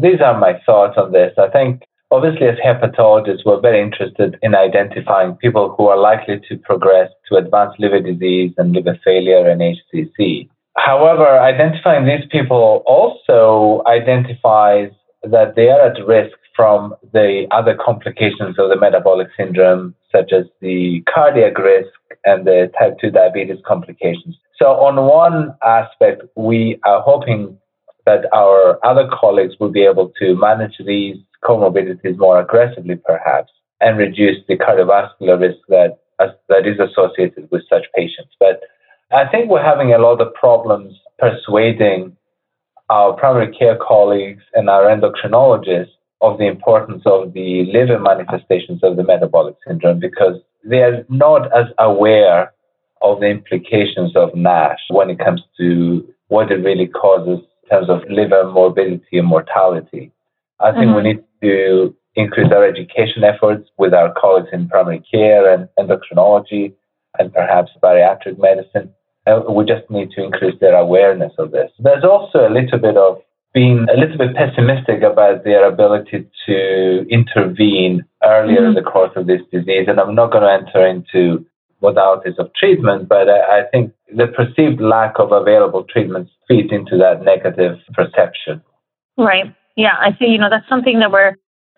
These 0.00 0.20
are 0.20 0.38
my 0.38 0.60
thoughts 0.64 0.96
on 0.96 1.10
this. 1.10 1.32
I 1.36 1.48
think 1.48 1.82
obviously 2.10 2.46
as 2.46 2.56
hepatologists, 2.64 3.44
we're 3.44 3.60
very 3.60 3.80
interested 3.82 4.38
in 4.42 4.54
identifying 4.54 5.34
people 5.36 5.74
who 5.76 5.88
are 5.88 5.98
likely 5.98 6.40
to 6.48 6.56
progress 6.56 7.10
to 7.28 7.36
advanced 7.36 7.78
liver 7.78 8.00
disease 8.00 8.52
and 8.58 8.72
liver 8.72 8.98
failure 9.04 9.48
and 9.48 9.60
HCC. 9.60 10.48
However, 10.76 11.26
identifying 11.40 12.06
these 12.06 12.26
people 12.30 12.82
also 12.86 13.82
identifies 13.86 14.90
that 15.24 15.56
they 15.56 15.68
are 15.68 15.80
at 15.80 16.06
risk 16.06 16.36
from 16.54 16.94
the 17.12 17.46
other 17.50 17.76
complications 17.76 18.58
of 18.58 18.68
the 18.68 18.76
metabolic 18.78 19.28
syndrome, 19.36 19.94
such 20.10 20.32
as 20.32 20.44
the 20.60 21.02
cardiac 21.12 21.58
risk 21.58 21.90
and 22.24 22.46
the 22.46 22.70
type 22.78 22.96
2 23.00 23.10
diabetes 23.10 23.58
complications. 23.66 24.36
So, 24.56 24.66
on 24.66 24.96
one 25.06 25.54
aspect, 25.64 26.22
we 26.36 26.80
are 26.84 27.00
hoping 27.00 27.56
that 28.06 28.24
our 28.32 28.84
other 28.84 29.08
colleagues 29.12 29.54
will 29.60 29.70
be 29.70 29.84
able 29.84 30.12
to 30.18 30.34
manage 30.34 30.76
these 30.84 31.16
comorbidities 31.48 32.18
more 32.18 32.40
aggressively, 32.40 32.96
perhaps, 32.96 33.52
and 33.80 33.98
reduce 33.98 34.36
the 34.48 34.56
cardiovascular 34.56 35.40
risk 35.40 35.58
that, 35.68 35.98
that 36.48 36.66
is 36.66 36.78
associated 36.78 37.48
with 37.50 37.62
such 37.68 37.86
patients. 37.96 38.34
But 38.38 38.60
I 39.10 39.26
think 39.28 39.50
we're 39.50 39.62
having 39.62 39.94
a 39.94 39.98
lot 39.98 40.20
of 40.20 40.34
problems 40.34 40.94
persuading 41.18 42.16
our 42.90 43.12
primary 43.14 43.54
care 43.56 43.78
colleagues 43.80 44.42
and 44.54 44.68
our 44.68 44.84
endocrinologists 44.84 45.92
of 46.20 46.38
the 46.38 46.46
importance 46.46 47.02
of 47.06 47.32
the 47.32 47.64
liver 47.72 47.98
manifestations 47.98 48.80
of 48.82 48.96
the 48.96 49.04
metabolic 49.04 49.54
syndrome 49.66 50.00
because 50.00 50.40
they 50.64 50.82
are 50.82 51.04
not 51.08 51.46
as 51.56 51.66
aware 51.78 52.52
of 53.02 53.20
the 53.20 53.26
implications 53.26 54.16
of 54.16 54.34
NASH 54.34 54.80
when 54.90 55.10
it 55.10 55.18
comes 55.18 55.42
to 55.58 56.06
what 56.28 56.50
it 56.50 56.56
really 56.56 56.86
causes 56.86 57.44
in 57.62 57.68
terms 57.68 57.88
of 57.88 58.02
liver 58.10 58.50
morbidity 58.50 59.18
and 59.18 59.28
mortality. 59.28 60.12
I 60.60 60.72
think 60.72 60.86
mm-hmm. 60.86 60.96
we 60.96 61.02
need 61.02 61.24
to 61.42 61.96
increase 62.16 62.50
our 62.52 62.64
education 62.64 63.22
efforts 63.24 63.68
with 63.78 63.94
our 63.94 64.12
colleagues 64.18 64.48
in 64.52 64.68
primary 64.68 65.02
care 65.10 65.52
and 65.52 65.68
endocrinology 65.78 66.74
and 67.18 67.32
perhaps 67.32 67.70
bariatric 67.82 68.38
medicine. 68.38 68.92
Uh, 69.26 69.40
we 69.50 69.64
just 69.64 69.88
need 69.90 70.10
to 70.12 70.22
increase 70.22 70.58
their 70.60 70.74
awareness 70.74 71.32
of 71.38 71.52
this. 71.52 71.70
There's 71.78 72.04
also 72.04 72.48
a 72.48 72.50
little 72.50 72.78
bit 72.78 72.96
of 72.96 73.18
being 73.54 73.86
a 73.88 73.98
little 73.98 74.18
bit 74.18 74.34
pessimistic 74.34 75.02
about 75.02 75.44
their 75.44 75.66
ability 75.66 76.28
to 76.46 77.06
intervene 77.08 78.04
earlier 78.24 78.58
mm-hmm. 78.58 78.66
in 78.66 78.74
the 78.74 78.82
course 78.82 79.12
of 79.16 79.26
this 79.26 79.40
disease. 79.52 79.86
And 79.88 80.00
I'm 80.00 80.14
not 80.14 80.32
going 80.32 80.42
to 80.44 80.52
enter 80.52 80.86
into 80.86 81.46
modalities 81.82 82.38
of 82.38 82.52
treatment, 82.54 83.08
but 83.08 83.28
I, 83.28 83.60
I 83.60 83.62
think 83.70 83.92
the 84.14 84.26
perceived 84.26 84.80
lack 84.80 85.14
of 85.18 85.32
available 85.32 85.84
treatments 85.84 86.32
feeds 86.46 86.72
into 86.72 86.96
that 86.98 87.22
negative 87.22 87.78
perception. 87.94 88.62
Right. 89.16 89.54
Yeah, 89.78 89.94
I 89.96 90.10
see. 90.18 90.26
You 90.26 90.38
know, 90.38 90.50
that's 90.50 90.68
something 90.68 90.98
that 90.98 91.12
we're 91.12 91.36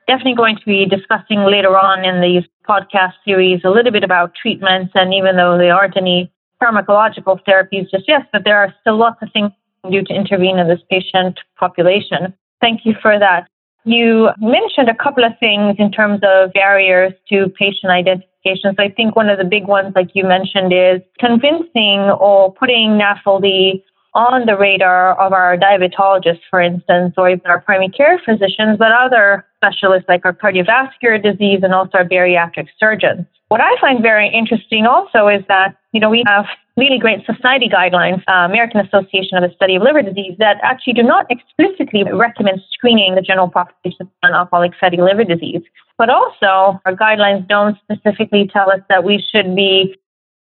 definitely 0.09 0.35
going 0.35 0.57
to 0.57 0.65
be 0.65 0.87
discussing 0.87 1.45
later 1.45 1.77
on 1.77 2.03
in 2.03 2.23
these 2.23 2.45
podcast 2.67 3.13
series 3.27 3.61
a 3.63 3.69
little 3.69 3.93
bit 3.93 4.03
about 4.03 4.35
treatments. 4.35 4.93
And 4.95 5.13
even 5.13 5.37
though 5.37 5.59
there 5.59 5.75
aren't 5.75 5.99
any 5.99 6.33
pharmacological 6.63 7.39
therapies 7.47 7.91
just 7.91 8.09
yet, 8.09 8.23
but 8.33 8.45
there 8.45 8.57
are 8.57 8.75
still 8.81 8.97
lots 8.97 9.21
of 9.21 9.29
things 9.35 9.53
do 9.91 10.03
to 10.03 10.15
intervene 10.15 10.59
in 10.59 10.67
this 10.67 10.81
patient 10.91 11.41
population. 11.59 12.33
Thank 12.63 12.87
you 12.87 12.95
for 13.03 13.19
that. 13.19 13.49
You 13.85 14.31
mentioned 14.39 14.89
a 14.89 14.95
couple 14.95 15.25
of 15.25 15.33
things 15.39 15.77
in 15.79 15.93
terms 15.93 16.21
of 16.23 16.55
barriers 16.55 17.13
to 17.29 17.51
patient 17.51 17.93
identification. 17.93 18.75
So 18.77 18.83
I 18.83 18.91
think 18.91 19.15
one 19.15 19.29
of 19.29 19.37
the 19.37 19.45
big 19.45 19.67
ones, 19.67 19.93
like 19.95 20.11
you 20.15 20.25
mentioned, 20.25 20.73
is 20.73 21.03
convincing 21.19 22.01
or 22.19 22.53
putting 22.55 22.99
NAFLD 22.99 23.83
on 24.15 24.47
the 24.47 24.57
radar 24.57 25.19
of 25.21 25.33
our 25.33 25.57
diabetologists, 25.57 26.41
for 26.51 26.61
instance, 26.61 27.15
or 27.17 27.31
even 27.31 27.47
our 27.47 27.61
primary 27.61 27.89
care 27.89 28.21
physicians, 28.25 28.79
but 28.79 28.93
other 28.93 29.47
specialists 29.57 30.09
like 30.09 30.25
our 30.25 30.33
cardiovascular 30.33 31.23
disease 31.23 31.61
and 31.63 31.75
also 31.75 31.99
our 31.99 32.05
bariatric 32.05 32.67
surgeons. 32.79 33.27
What 33.49 33.61
I 33.61 33.75
find 33.81 34.03
very 34.03 34.29
interesting 34.29 34.87
also 34.87 35.29
is 35.29 35.43
that, 35.49 35.77
you 35.93 36.01
know, 36.01 36.09
we 36.09 36.23
have 36.27 36.47
really 36.77 36.99
great 36.99 37.27
society 37.27 37.69
guidelines, 37.69 38.23
uh, 38.29 38.47
American 38.47 38.81
Association 38.81 39.37
of 39.37 39.49
the 39.49 39.55
Study 39.55 39.77
of 39.77 39.83
Liver 39.83 40.03
Disease, 40.03 40.37
that 40.39 40.59
actually 40.63 40.95
do 40.95 41.03
not 41.03 41.27
explicitly 41.31 42.05
recommend 42.05 42.63
screening 42.73 43.17
the 43.17 43.21
general 43.21 43.49
population 43.49 44.03
of 44.03 44.09
non-alcoholic 44.23 44.73
fatty 44.81 44.99
liver 44.99 45.25
disease. 45.25 45.63
But 45.99 46.09
also, 46.09 46.81
our 46.87 46.95
guidelines 46.95 47.47
don't 47.47 47.77
specifically 47.83 48.49
tell 48.51 48.71
us 48.71 48.81
that 48.89 49.05
we 49.05 49.23
should 49.31 49.55
be 49.55 49.95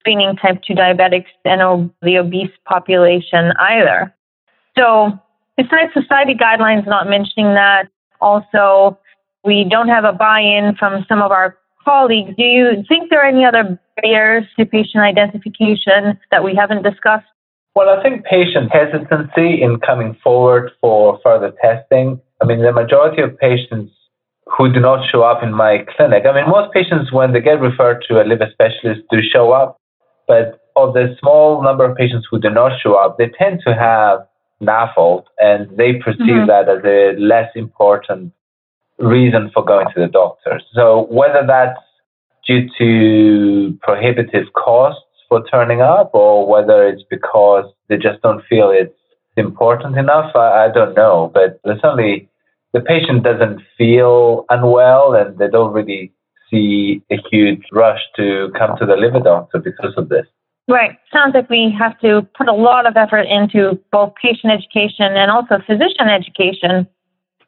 screening 0.09 0.37
type 0.37 0.63
2 0.67 0.75
diabetics 0.75 1.27
and 1.45 1.91
the 2.03 2.17
obese 2.17 2.51
population 2.65 3.53
either. 3.61 4.15
So, 4.77 5.13
besides 5.57 5.93
society 5.93 6.35
guidelines 6.35 6.87
not 6.87 7.09
mentioning 7.09 7.55
that, 7.55 7.89
also, 8.21 8.99
we 9.45 9.67
don't 9.69 9.89
have 9.89 10.05
a 10.05 10.13
buy 10.13 10.41
in 10.41 10.75
from 10.77 11.05
some 11.09 11.21
of 11.21 11.31
our 11.31 11.57
colleagues, 11.85 12.35
do 12.37 12.43
you 12.43 12.85
think 12.89 13.11
there 13.11 13.21
are 13.21 13.29
any 13.29 13.45
other 13.45 13.79
barriers 14.01 14.45
to 14.59 14.65
patient 14.65 15.03
identification 15.05 16.19
that 16.31 16.43
we 16.43 16.55
haven't 16.55 16.83
discussed? 16.83 17.27
Well, 17.75 17.89
I 17.91 18.03
think 18.03 18.25
patient 18.25 18.73
hesitancy 18.73 19.63
in 19.63 19.79
coming 19.81 20.17
forward 20.25 20.73
for 20.81 21.21
further 21.23 21.53
testing. 21.63 22.21
I 22.41 22.47
mean, 22.47 22.63
the 22.63 22.73
majority 22.73 23.23
of 23.23 23.39
patients 23.39 23.93
who 24.47 24.73
do 24.73 24.81
not 24.81 25.07
show 25.11 25.23
up 25.23 25.43
in 25.43 25.53
my 25.53 25.85
clinic, 25.97 26.25
I 26.27 26.35
mean, 26.35 26.49
most 26.49 26.73
patients, 26.73 27.13
when 27.13 27.33
they 27.33 27.41
get 27.41 27.61
referred 27.61 28.05
to 28.09 28.23
a 28.23 28.25
liver 28.25 28.49
specialist, 28.51 29.03
do 29.11 29.19
show 29.21 29.53
up. 29.53 29.79
But 30.29 30.61
of 30.77 30.95
the 30.95 31.17
small 31.19 31.63
number 31.63 31.85
of 31.85 31.97
patients 31.97 32.29
who 32.31 32.39
do 32.39 32.51
not 32.51 32.79
show 32.81 32.95
up, 32.95 33.19
they 33.19 33.31
tend 33.37 33.63
to 33.67 33.75
have 33.75 34.21
NAFLD 34.63 35.25
and 35.39 35.77
they 35.77 35.95
perceive 35.95 36.21
mm-hmm. 36.21 36.47
that 36.47 36.69
as 36.69 36.85
a 36.85 37.19
less 37.19 37.51
important 37.55 38.33
reason 38.99 39.51
for 39.53 39.65
going 39.65 39.87
to 39.95 40.01
the 40.01 40.09
doctor. 40.09 40.61
So 40.75 41.07
whether 41.11 41.45
that's 41.47 41.81
due 42.47 42.69
to 42.79 43.79
prohibitive 43.83 44.53
costs 44.55 45.03
for 45.29 45.45
turning 45.51 45.81
up 45.81 46.11
or 46.15 46.47
whether 46.47 46.87
it's 46.89 47.03
because 47.11 47.65
they 47.89 47.97
just 47.97 48.21
don't 48.23 48.45
feel 48.49 48.71
it's 48.71 48.95
important 49.37 49.97
enough, 49.97 50.35
I, 50.35 50.67
I 50.67 50.69
don't 50.73 50.95
know. 50.95 51.31
But 51.33 51.61
certainly 51.65 52.29
the 52.73 52.81
patient 52.81 53.23
doesn't 53.23 53.61
feel 53.77 54.45
unwell 54.51 55.15
and 55.15 55.39
they 55.39 55.49
don't 55.49 55.73
really 55.73 56.13
see 56.51 57.03
a 57.11 57.17
huge 57.31 57.63
rush 57.73 58.01
to 58.17 58.51
come 58.59 58.77
to 58.79 58.87
the 58.87 58.97
liver 58.97 59.21
doctor 59.21 59.59
because 59.59 59.95
of 59.97 60.09
this. 60.09 60.27
Right. 60.69 60.99
Sounds 61.13 61.35
like 61.35 61.49
we 61.49 61.75
have 61.79 61.99
to 62.01 62.27
put 62.37 62.49
a 62.49 62.53
lot 62.53 62.87
of 62.87 62.97
effort 62.97 63.23
into 63.23 63.81
both 63.91 64.13
patient 64.23 64.53
education 64.53 65.17
and 65.17 65.31
also 65.31 65.59
physician 65.67 66.09
education 66.09 66.87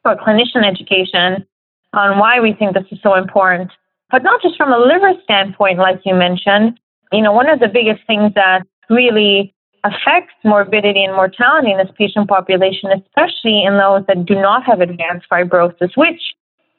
or 0.03 0.15
clinician 0.15 0.65
education 0.65 1.45
on 1.93 2.17
why 2.17 2.39
we 2.39 2.53
think 2.53 2.73
this 2.73 2.85
is 2.91 2.99
so 3.03 3.13
important. 3.13 3.71
But 4.09 4.23
not 4.23 4.41
just 4.41 4.57
from 4.57 4.73
a 4.73 4.79
liver 4.79 5.13
standpoint, 5.23 5.77
like 5.77 6.01
you 6.03 6.15
mentioned. 6.15 6.79
You 7.11 7.21
know, 7.21 7.31
one 7.31 7.49
of 7.49 7.59
the 7.59 7.67
biggest 7.67 8.01
things 8.07 8.33
that 8.33 8.63
really 8.89 9.53
affects 9.83 10.33
morbidity 10.43 11.03
and 11.03 11.13
mortality 11.13 11.71
in 11.71 11.77
this 11.77 11.89
patient 11.97 12.27
population, 12.27 12.91
especially 12.91 13.63
in 13.63 13.77
those 13.77 14.03
that 14.07 14.25
do 14.25 14.35
not 14.35 14.63
have 14.63 14.81
advanced 14.81 15.27
fibrosis, 15.29 15.95
which, 15.95 16.21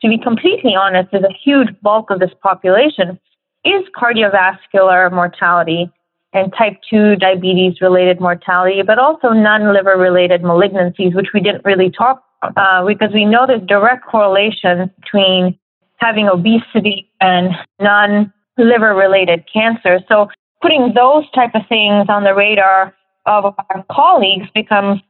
to 0.02 0.08
be 0.08 0.18
completely 0.18 0.74
honest, 0.74 1.14
is 1.14 1.22
a 1.22 1.32
huge 1.32 1.68
bulk 1.80 2.10
of 2.10 2.18
this 2.18 2.32
population, 2.42 3.18
is 3.64 3.82
cardiovascular 3.96 5.10
mortality 5.12 5.90
and 6.34 6.52
type 6.56 6.76
2 6.90 7.16
diabetes 7.16 7.80
related 7.80 8.20
mortality, 8.20 8.82
but 8.82 8.98
also 8.98 9.28
non 9.30 9.72
liver 9.72 9.96
related 9.96 10.42
malignancies, 10.42 11.14
which 11.14 11.28
we 11.32 11.40
didn't 11.40 11.64
really 11.64 11.90
talk 11.90 12.24
about 12.42 12.82
uh, 12.82 12.86
because 12.86 13.12
we 13.14 13.24
know 13.24 13.46
there's 13.46 13.62
direct 13.62 14.04
correlation 14.04 14.90
between 15.00 15.56
having 15.98 16.28
obesity 16.28 17.08
and 17.20 17.50
non 17.80 18.32
liver 18.58 18.94
related 18.94 19.44
cancer. 19.52 20.00
So 20.08 20.28
putting 20.60 20.94
those 20.94 21.30
type 21.30 21.54
of 21.54 21.62
things 21.68 22.06
on 22.08 22.24
the 22.24 22.34
radar 22.34 22.94
of 23.26 23.44
our 23.44 23.84
colleagues 23.90 24.48
becomes 24.54 25.00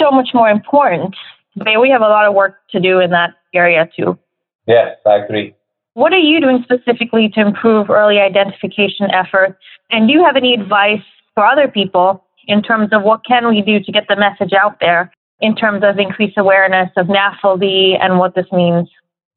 so 0.00 0.10
much 0.10 0.30
more 0.34 0.48
important. 0.48 1.14
We 1.56 1.90
have 1.90 2.02
a 2.02 2.08
lot 2.08 2.26
of 2.26 2.34
work 2.34 2.56
to 2.70 2.80
do 2.80 2.98
in 2.98 3.10
that 3.10 3.34
area 3.56 3.88
too. 3.96 4.18
Yes, 4.66 4.96
I 5.06 5.16
agree. 5.16 5.54
What 5.94 6.12
are 6.12 6.18
you 6.18 6.40
doing 6.40 6.62
specifically 6.62 7.30
to 7.30 7.40
improve 7.40 7.88
early 7.88 8.18
identification 8.18 9.10
efforts? 9.12 9.58
And 9.90 10.06
do 10.06 10.12
you 10.12 10.24
have 10.24 10.36
any 10.36 10.52
advice 10.52 11.02
for 11.34 11.46
other 11.46 11.68
people 11.68 12.22
in 12.46 12.62
terms 12.62 12.90
of 12.92 13.02
what 13.02 13.24
can 13.24 13.48
we 13.48 13.62
do 13.62 13.80
to 13.80 13.92
get 13.92 14.04
the 14.08 14.16
message 14.16 14.52
out 14.52 14.78
there 14.80 15.10
in 15.40 15.54
terms 15.54 15.82
of 15.84 15.98
increased 15.98 16.36
awareness 16.36 16.90
of 16.96 17.06
NAFLD 17.06 17.98
and 18.00 18.18
what 18.18 18.34
this 18.34 18.46
means? 18.52 18.88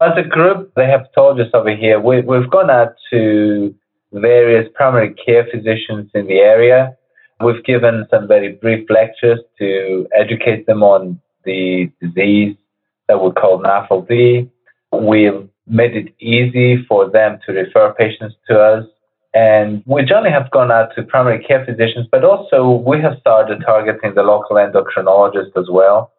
As 0.02 0.12
a 0.18 0.24
group, 0.24 0.74
they 0.76 0.88
have 0.88 1.12
told 1.14 1.40
us 1.40 1.48
over 1.54 1.76
here, 1.76 2.00
we, 2.00 2.22
we've 2.22 2.50
gone 2.50 2.70
out 2.70 2.94
to 3.12 3.74
various 4.14 4.70
primary 4.76 5.14
care 5.14 5.46
physicians 5.52 6.10
in 6.14 6.28
the 6.28 6.40
area. 6.40 6.96
We've 7.42 7.64
given 7.64 8.06
some 8.10 8.28
very 8.28 8.54
brief 8.54 8.90
lectures 8.90 9.40
to 9.60 10.08
educate 10.14 10.66
them 10.66 10.84
on 10.84 11.22
the 11.46 11.92
disease 12.02 12.56
that 13.10 13.22
we 13.22 13.32
call 13.32 13.62
NAFLD. 13.62 14.50
We've 14.94 15.50
made 15.68 15.96
it 15.98 16.14
easy 16.20 16.86
for 16.88 17.10
them 17.10 17.40
to 17.46 17.52
refer 17.52 17.94
patients 17.94 18.36
to 18.48 18.58
us. 18.58 18.86
And 19.34 19.84
we 19.86 20.04
generally 20.04 20.32
have 20.32 20.50
gone 20.52 20.72
out 20.72 20.96
to 20.96 21.04
primary 21.04 21.44
care 21.44 21.66
physicians, 21.66 22.08
but 22.12 22.24
also 22.24 22.82
we 22.88 23.02
have 23.02 23.18
started 23.20 23.62
targeting 23.66 24.16
the 24.16 24.24
local 24.24 24.56
endocrinologist 24.56 25.52
as 25.58 25.68
well 25.70 26.14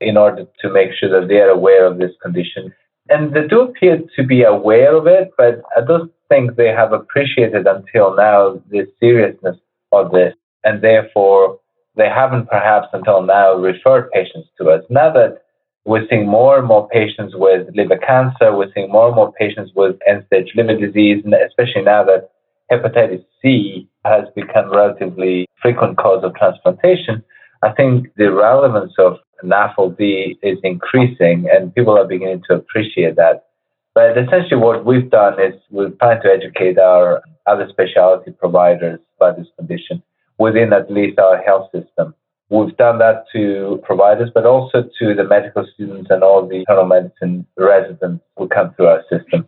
in 0.00 0.16
order 0.16 0.46
to 0.60 0.72
make 0.72 0.90
sure 0.98 1.08
that 1.08 1.28
they 1.28 1.36
are 1.36 1.50
aware 1.50 1.86
of 1.86 1.98
this 1.98 2.12
condition. 2.22 2.74
And 3.08 3.34
they 3.34 3.46
do 3.46 3.60
appear 3.60 4.00
to 4.16 4.22
be 4.22 4.42
aware 4.42 4.96
of 4.96 5.06
it, 5.06 5.30
but 5.36 5.62
I 5.76 5.80
don't 5.80 6.12
think 6.28 6.56
they 6.56 6.68
have 6.68 6.92
appreciated 6.92 7.66
until 7.66 8.14
now 8.14 8.62
the 8.70 8.86
seriousness 8.98 9.56
of 9.92 10.12
this. 10.12 10.34
And 10.64 10.82
therefore, 10.82 11.58
they 11.96 12.08
haven't 12.08 12.48
perhaps 12.48 12.88
until 12.92 13.22
now 13.22 13.54
referred 13.54 14.10
patients 14.10 14.48
to 14.58 14.70
us. 14.70 14.84
Now 14.90 15.12
that 15.12 15.42
we're 15.84 16.06
seeing 16.08 16.26
more 16.26 16.58
and 16.58 16.66
more 16.66 16.88
patients 16.88 17.34
with 17.34 17.68
liver 17.74 17.96
cancer. 17.96 18.54
We're 18.54 18.72
seeing 18.74 18.90
more 18.90 19.06
and 19.06 19.16
more 19.16 19.32
patients 19.32 19.72
with 19.74 19.96
end-stage 20.06 20.52
liver 20.54 20.76
disease, 20.76 21.22
and 21.24 21.34
especially 21.34 21.82
now 21.82 22.04
that 22.04 22.30
hepatitis 22.70 23.24
C 23.40 23.88
has 24.04 24.24
become 24.34 24.70
relatively 24.70 25.46
frequent 25.60 25.96
cause 25.96 26.22
of 26.22 26.34
transplantation. 26.34 27.24
I 27.62 27.72
think 27.72 28.08
the 28.16 28.32
relevance 28.32 28.92
of 28.98 29.18
NAFLD 29.42 30.38
is 30.42 30.58
increasing, 30.62 31.48
and 31.50 31.74
people 31.74 31.96
are 31.98 32.06
beginning 32.06 32.42
to 32.48 32.56
appreciate 32.56 33.16
that. 33.16 33.46
But 33.94 34.16
essentially, 34.16 34.60
what 34.60 34.84
we've 34.84 35.10
done 35.10 35.40
is 35.40 35.54
we're 35.70 35.90
trying 35.90 36.22
to 36.22 36.28
educate 36.28 36.78
our 36.78 37.22
other 37.46 37.68
specialty 37.68 38.30
providers 38.32 39.00
about 39.16 39.36
this 39.36 39.48
condition 39.58 40.02
within 40.38 40.72
at 40.72 40.90
least 40.90 41.18
our 41.18 41.38
health 41.42 41.70
system. 41.72 42.14
We've 42.50 42.76
done 42.76 42.98
that 42.98 43.26
to 43.32 43.80
providers, 43.84 44.30
but 44.34 44.44
also 44.44 44.82
to 44.98 45.14
the 45.14 45.22
medical 45.22 45.64
students 45.72 46.10
and 46.10 46.24
all 46.24 46.46
the 46.46 46.56
internal 46.56 46.84
medicine 46.84 47.46
residents 47.56 48.24
who 48.36 48.48
come 48.48 48.74
through 48.74 48.86
our 48.86 49.04
system. 49.08 49.46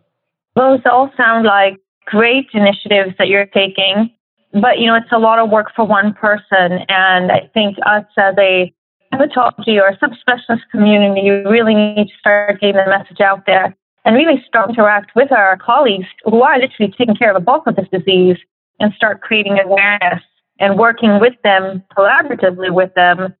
Those 0.55 0.79
all 0.85 1.11
sound 1.17 1.45
like 1.45 1.79
great 2.05 2.47
initiatives 2.53 3.11
that 3.17 3.27
you're 3.27 3.45
taking, 3.47 4.09
but 4.53 4.79
you 4.79 4.87
know, 4.87 4.95
it's 4.95 5.11
a 5.11 5.19
lot 5.19 5.39
of 5.39 5.49
work 5.49 5.67
for 5.75 5.85
one 5.85 6.13
person. 6.13 6.79
And 6.87 7.29
I 7.29 7.49
think 7.53 7.77
us 7.85 8.05
as 8.17 8.35
a 8.39 8.73
hepatology 9.13 9.81
or 9.81 9.97
subspecialist 10.01 10.61
community, 10.71 11.21
you 11.21 11.43
really 11.49 11.75
need 11.75 12.07
to 12.07 12.17
start 12.19 12.61
getting 12.61 12.77
the 12.77 12.85
message 12.87 13.19
out 13.19 13.45
there 13.45 13.75
and 14.05 14.15
really 14.15 14.41
start 14.47 14.67
to 14.67 14.73
interact 14.75 15.11
with 15.13 15.31
our 15.31 15.57
colleagues 15.57 16.07
who 16.23 16.41
are 16.41 16.57
literally 16.57 16.93
taking 16.97 17.15
care 17.15 17.31
of 17.31 17.35
the 17.35 17.43
bulk 17.43 17.67
of 17.67 17.75
this 17.75 17.87
disease 17.91 18.37
and 18.79 18.93
start 18.93 19.21
creating 19.21 19.59
awareness 19.59 20.21
and 20.59 20.77
working 20.77 21.19
with 21.19 21.33
them 21.43 21.83
collaboratively 21.97 22.71
with 22.73 22.93
them 22.93 23.33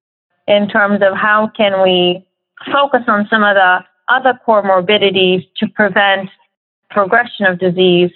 in 0.47 0.67
terms 0.67 1.01
of 1.01 1.15
how 1.15 1.51
can 1.55 1.81
we 1.81 2.25
focus 2.71 3.01
on 3.07 3.27
some 3.29 3.43
of 3.43 3.55
the 3.55 3.79
other 4.09 4.39
comorbidities 4.47 5.47
to 5.57 5.67
prevent 5.67 6.29
progression 6.89 7.45
of 7.45 7.59
disease 7.59 8.11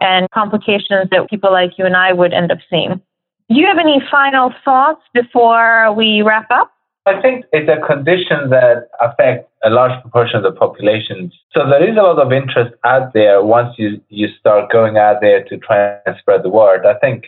and 0.00 0.28
complications 0.30 1.08
that 1.10 1.28
people 1.30 1.52
like 1.52 1.78
you 1.78 1.86
and 1.86 1.96
I 1.96 2.12
would 2.12 2.32
end 2.32 2.50
up 2.50 2.58
seeing. 2.68 3.00
Do 3.48 3.58
you 3.58 3.66
have 3.66 3.78
any 3.78 4.02
final 4.10 4.52
thoughts 4.64 5.02
before 5.12 5.92
we 5.92 6.22
wrap 6.22 6.50
up? 6.50 6.72
I 7.04 7.20
think 7.20 7.44
it's 7.52 7.68
a 7.68 7.84
condition 7.84 8.50
that 8.50 8.88
affects 9.00 9.50
a 9.64 9.70
large 9.70 10.00
proportion 10.02 10.36
of 10.36 10.44
the 10.44 10.52
population. 10.52 11.32
So 11.52 11.68
there 11.68 11.82
is 11.88 11.96
a 11.96 12.02
lot 12.02 12.18
of 12.20 12.32
interest 12.32 12.74
out 12.84 13.12
there 13.12 13.42
once 13.42 13.74
you, 13.76 14.00
you 14.08 14.28
start 14.38 14.70
going 14.70 14.96
out 14.96 15.20
there 15.20 15.42
to 15.44 15.58
try 15.58 15.98
and 16.06 16.16
spread 16.18 16.44
the 16.44 16.48
word. 16.48 16.86
I 16.86 16.94
think 16.94 17.24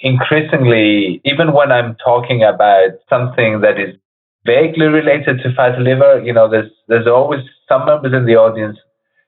increasingly, 0.00 1.20
even 1.24 1.52
when 1.52 1.72
I'm 1.72 1.96
talking 1.96 2.42
about 2.42 2.90
something 3.08 3.60
that 3.60 3.78
is 3.78 3.94
vaguely 4.44 4.86
related 4.86 5.40
to 5.42 5.54
fatty 5.54 5.82
liver, 5.82 6.22
you 6.24 6.32
know, 6.32 6.48
there's 6.48 6.70
there's 6.88 7.06
always 7.06 7.40
some 7.68 7.86
members 7.86 8.12
in 8.12 8.26
the 8.26 8.36
audience 8.36 8.78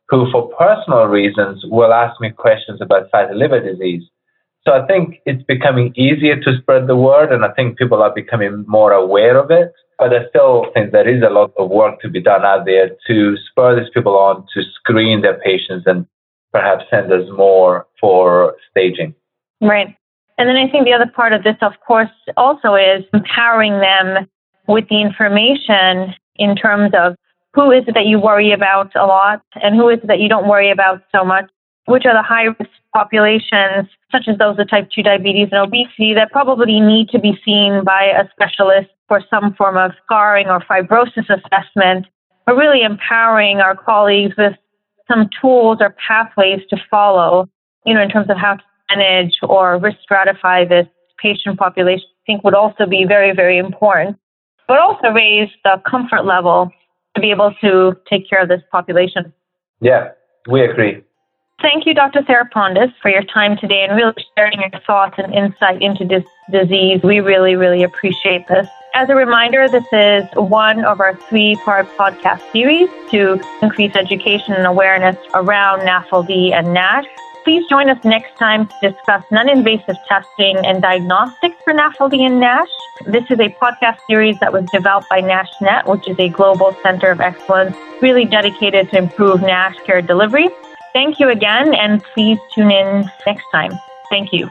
who, 0.09 0.31
for 0.31 0.49
personal 0.57 1.05
reasons, 1.05 1.65
will 1.65 1.93
ask 1.93 2.21
me 2.21 2.31
questions 2.31 2.81
about 2.81 3.11
fatty 3.11 3.35
liver 3.35 3.61
disease. 3.61 4.03
So 4.67 4.73
I 4.73 4.87
think 4.87 5.17
it's 5.27 5.45
becoming 5.45 5.93
easier 5.97 6.41
to 6.41 6.59
spread 6.59 6.89
the 6.89 6.97
word, 6.97 7.33
and 7.33 7.45
I 7.45 7.53
think 7.53 7.79
people 7.79 8.03
are 8.03 8.13
becoming 8.13 8.65
more 8.67 8.93
aware 8.93 9.39
of 9.39 9.51
it. 9.51 9.73
But 9.99 10.13
I 10.13 10.29
still 10.29 10.67
think 10.75 10.93
there 10.93 11.09
is 11.09 11.23
a 11.23 11.31
lot 11.31 11.53
of 11.57 11.71
work 11.71 12.01
to 12.01 12.11
be 12.11 12.21
done 12.21 12.45
out 12.45 12.67
there 12.67 12.91
to 13.07 13.37
spur 13.49 13.81
these 13.81 13.91
people 13.95 14.17
on 14.17 14.45
to 14.55 14.63
screen 14.75 15.23
their 15.23 15.39
patients 15.39 15.85
and 15.87 16.07
perhaps 16.53 16.85
send 16.91 17.11
us 17.13 17.27
more 17.35 17.87
for 18.01 18.57
staging. 18.71 19.15
Right. 19.61 19.97
And 20.39 20.49
then 20.49 20.57
I 20.57 20.69
think 20.69 20.85
the 20.85 20.93
other 20.93 21.11
part 21.11 21.33
of 21.33 21.45
this, 21.45 21.57
of 21.63 21.73
course, 21.87 22.11
also 22.37 22.75
is 22.75 23.05
empowering 23.15 23.81
them 23.81 24.29
with 24.69 24.89
the 24.89 25.01
information 25.01 26.15
in 26.37 26.57
terms 26.57 26.93
of 26.95 27.17
who 27.55 27.71
is 27.71 27.85
it 27.89 27.95
that 27.95 28.05
you 28.05 28.21
worry 28.21 28.53
about 28.53 28.95
a 28.95 29.07
lot 29.07 29.43
and 29.63 29.75
who 29.75 29.89
is 29.89 29.99
it 30.03 30.09
that 30.09 30.21
you 30.21 30.29
don't 30.29 30.47
worry 30.47 30.71
about 30.71 31.03
so 31.15 31.25
much, 31.25 31.49
which 31.87 32.05
are 32.05 32.13
the 32.13 32.23
high 32.23 32.45
risk 32.45 32.71
populations, 32.95 33.89
such 34.13 34.29
as 34.29 34.37
those 34.37 34.59
with 34.59 34.69
type 34.69 34.91
2 34.95 35.03
diabetes 35.03 35.49
and 35.53 35.61
obesity, 35.61 36.13
that 36.13 36.31
probably 36.33 36.81
need 36.81 37.09
to 37.09 37.19
be 37.19 37.39
seen 37.45 37.83
by 37.83 38.05
a 38.05 38.29
specialist 38.31 38.91
for 39.09 39.23
some 39.31 39.55
form 39.55 39.79
of 39.79 39.93
scarring 40.05 40.49
or 40.49 40.61
fibrosis 40.61 41.31
assessment. 41.31 42.07
We're 42.47 42.59
really 42.59 42.83
empowering 42.83 43.61
our 43.61 43.75
colleagues 43.75 44.37
with 44.37 44.55
some 45.09 45.31
tools 45.41 45.79
or 45.81 45.95
pathways 46.07 46.61
to 46.71 46.77
follow, 46.91 47.49
you 47.87 47.95
know, 47.95 48.03
in 48.03 48.11
terms 48.11 48.29
of 48.29 48.37
how 48.37 48.57
to 48.57 48.65
manage 48.91 49.37
or 49.43 49.79
risk 49.79 49.99
stratify 50.09 50.69
this 50.69 50.87
patient 51.19 51.59
population, 51.59 52.07
I 52.07 52.23
think 52.27 52.45
would 52.45 52.55
also 52.55 52.87
be 52.87 53.05
very, 53.07 53.35
very 53.35 53.59
important, 53.59 54.19
but 54.69 54.79
also 54.79 55.09
raise 55.09 55.49
the 55.65 55.81
comfort 55.89 56.25
level 56.25 56.71
to 57.15 57.21
be 57.21 57.31
able 57.31 57.55
to 57.61 57.97
take 58.09 58.29
care 58.29 58.43
of 58.43 58.49
this 58.49 58.63
population. 58.71 59.33
Yeah, 59.81 60.11
we 60.49 60.63
agree. 60.63 61.03
Thank 61.63 61.87
you, 61.87 61.95
Dr. 61.95 62.21
Sarah 62.27 62.49
Therapondos, 62.55 62.93
for 63.01 63.11
your 63.11 63.25
time 63.25 63.57
today 63.57 63.87
and 63.89 63.97
really 63.97 64.13
sharing 64.37 64.61
your 64.61 64.71
thoughts 64.87 65.15
and 65.17 65.35
insight 65.35 65.81
into 65.81 66.05
this 66.05 66.25
disease. 66.51 67.01
We 67.03 67.21
really, 67.21 67.57
really 67.57 67.83
appreciate 67.83 68.47
this. 68.49 68.69
As 68.95 69.09
a 69.09 69.15
reminder, 69.15 69.67
this 69.69 69.85
is 69.93 70.25
one 70.35 70.85
of 70.85 71.01
our 71.01 71.17
three 71.29 71.57
part 71.65 71.87
podcast 71.99 72.41
series 72.53 72.89
to 73.11 73.41
increase 73.63 73.95
education 73.95 74.55
and 74.55 74.67
awareness 74.67 75.17
around 75.35 75.81
NAFLD 75.81 76.53
and 76.53 76.73
NASH. 76.75 77.07
Please 77.47 77.65
join 77.71 77.89
us 77.89 77.99
next 78.03 78.37
time 78.41 78.67
to 78.67 78.91
discuss 78.91 79.23
non 79.31 79.49
invasive 79.49 79.95
testing 80.09 80.57
and 80.67 80.83
diagnostics 80.83 81.55
for 81.63 81.73
NAFLD 81.73 82.19
and 82.19 82.41
NASH. 82.41 82.69
This 83.07 83.23
is 83.31 83.39
a 83.39 83.55
podcast 83.63 83.99
series 84.11 84.37
that 84.41 84.53
was 84.53 84.65
developed 84.73 85.09
by 85.09 85.23
NASHNet, 85.23 85.87
which 85.87 86.09
is 86.09 86.19
a 86.19 86.29
global 86.29 86.77
center 86.83 87.09
of 87.09 87.21
excellence 87.21 87.77
really 88.03 88.25
dedicated 88.25 88.91
to 88.91 88.99
improve 88.99 89.43
NASH 89.43 89.77
care 89.87 90.03
delivery. 90.03 90.49
Thank 90.93 91.21
you 91.21 91.29
again, 91.29 91.73
and 91.73 92.03
please 92.15 92.39
tune 92.53 92.73
in 92.73 93.09
next 93.25 93.45
time. 93.53 93.79
Thank 94.11 94.33
you. 94.33 94.51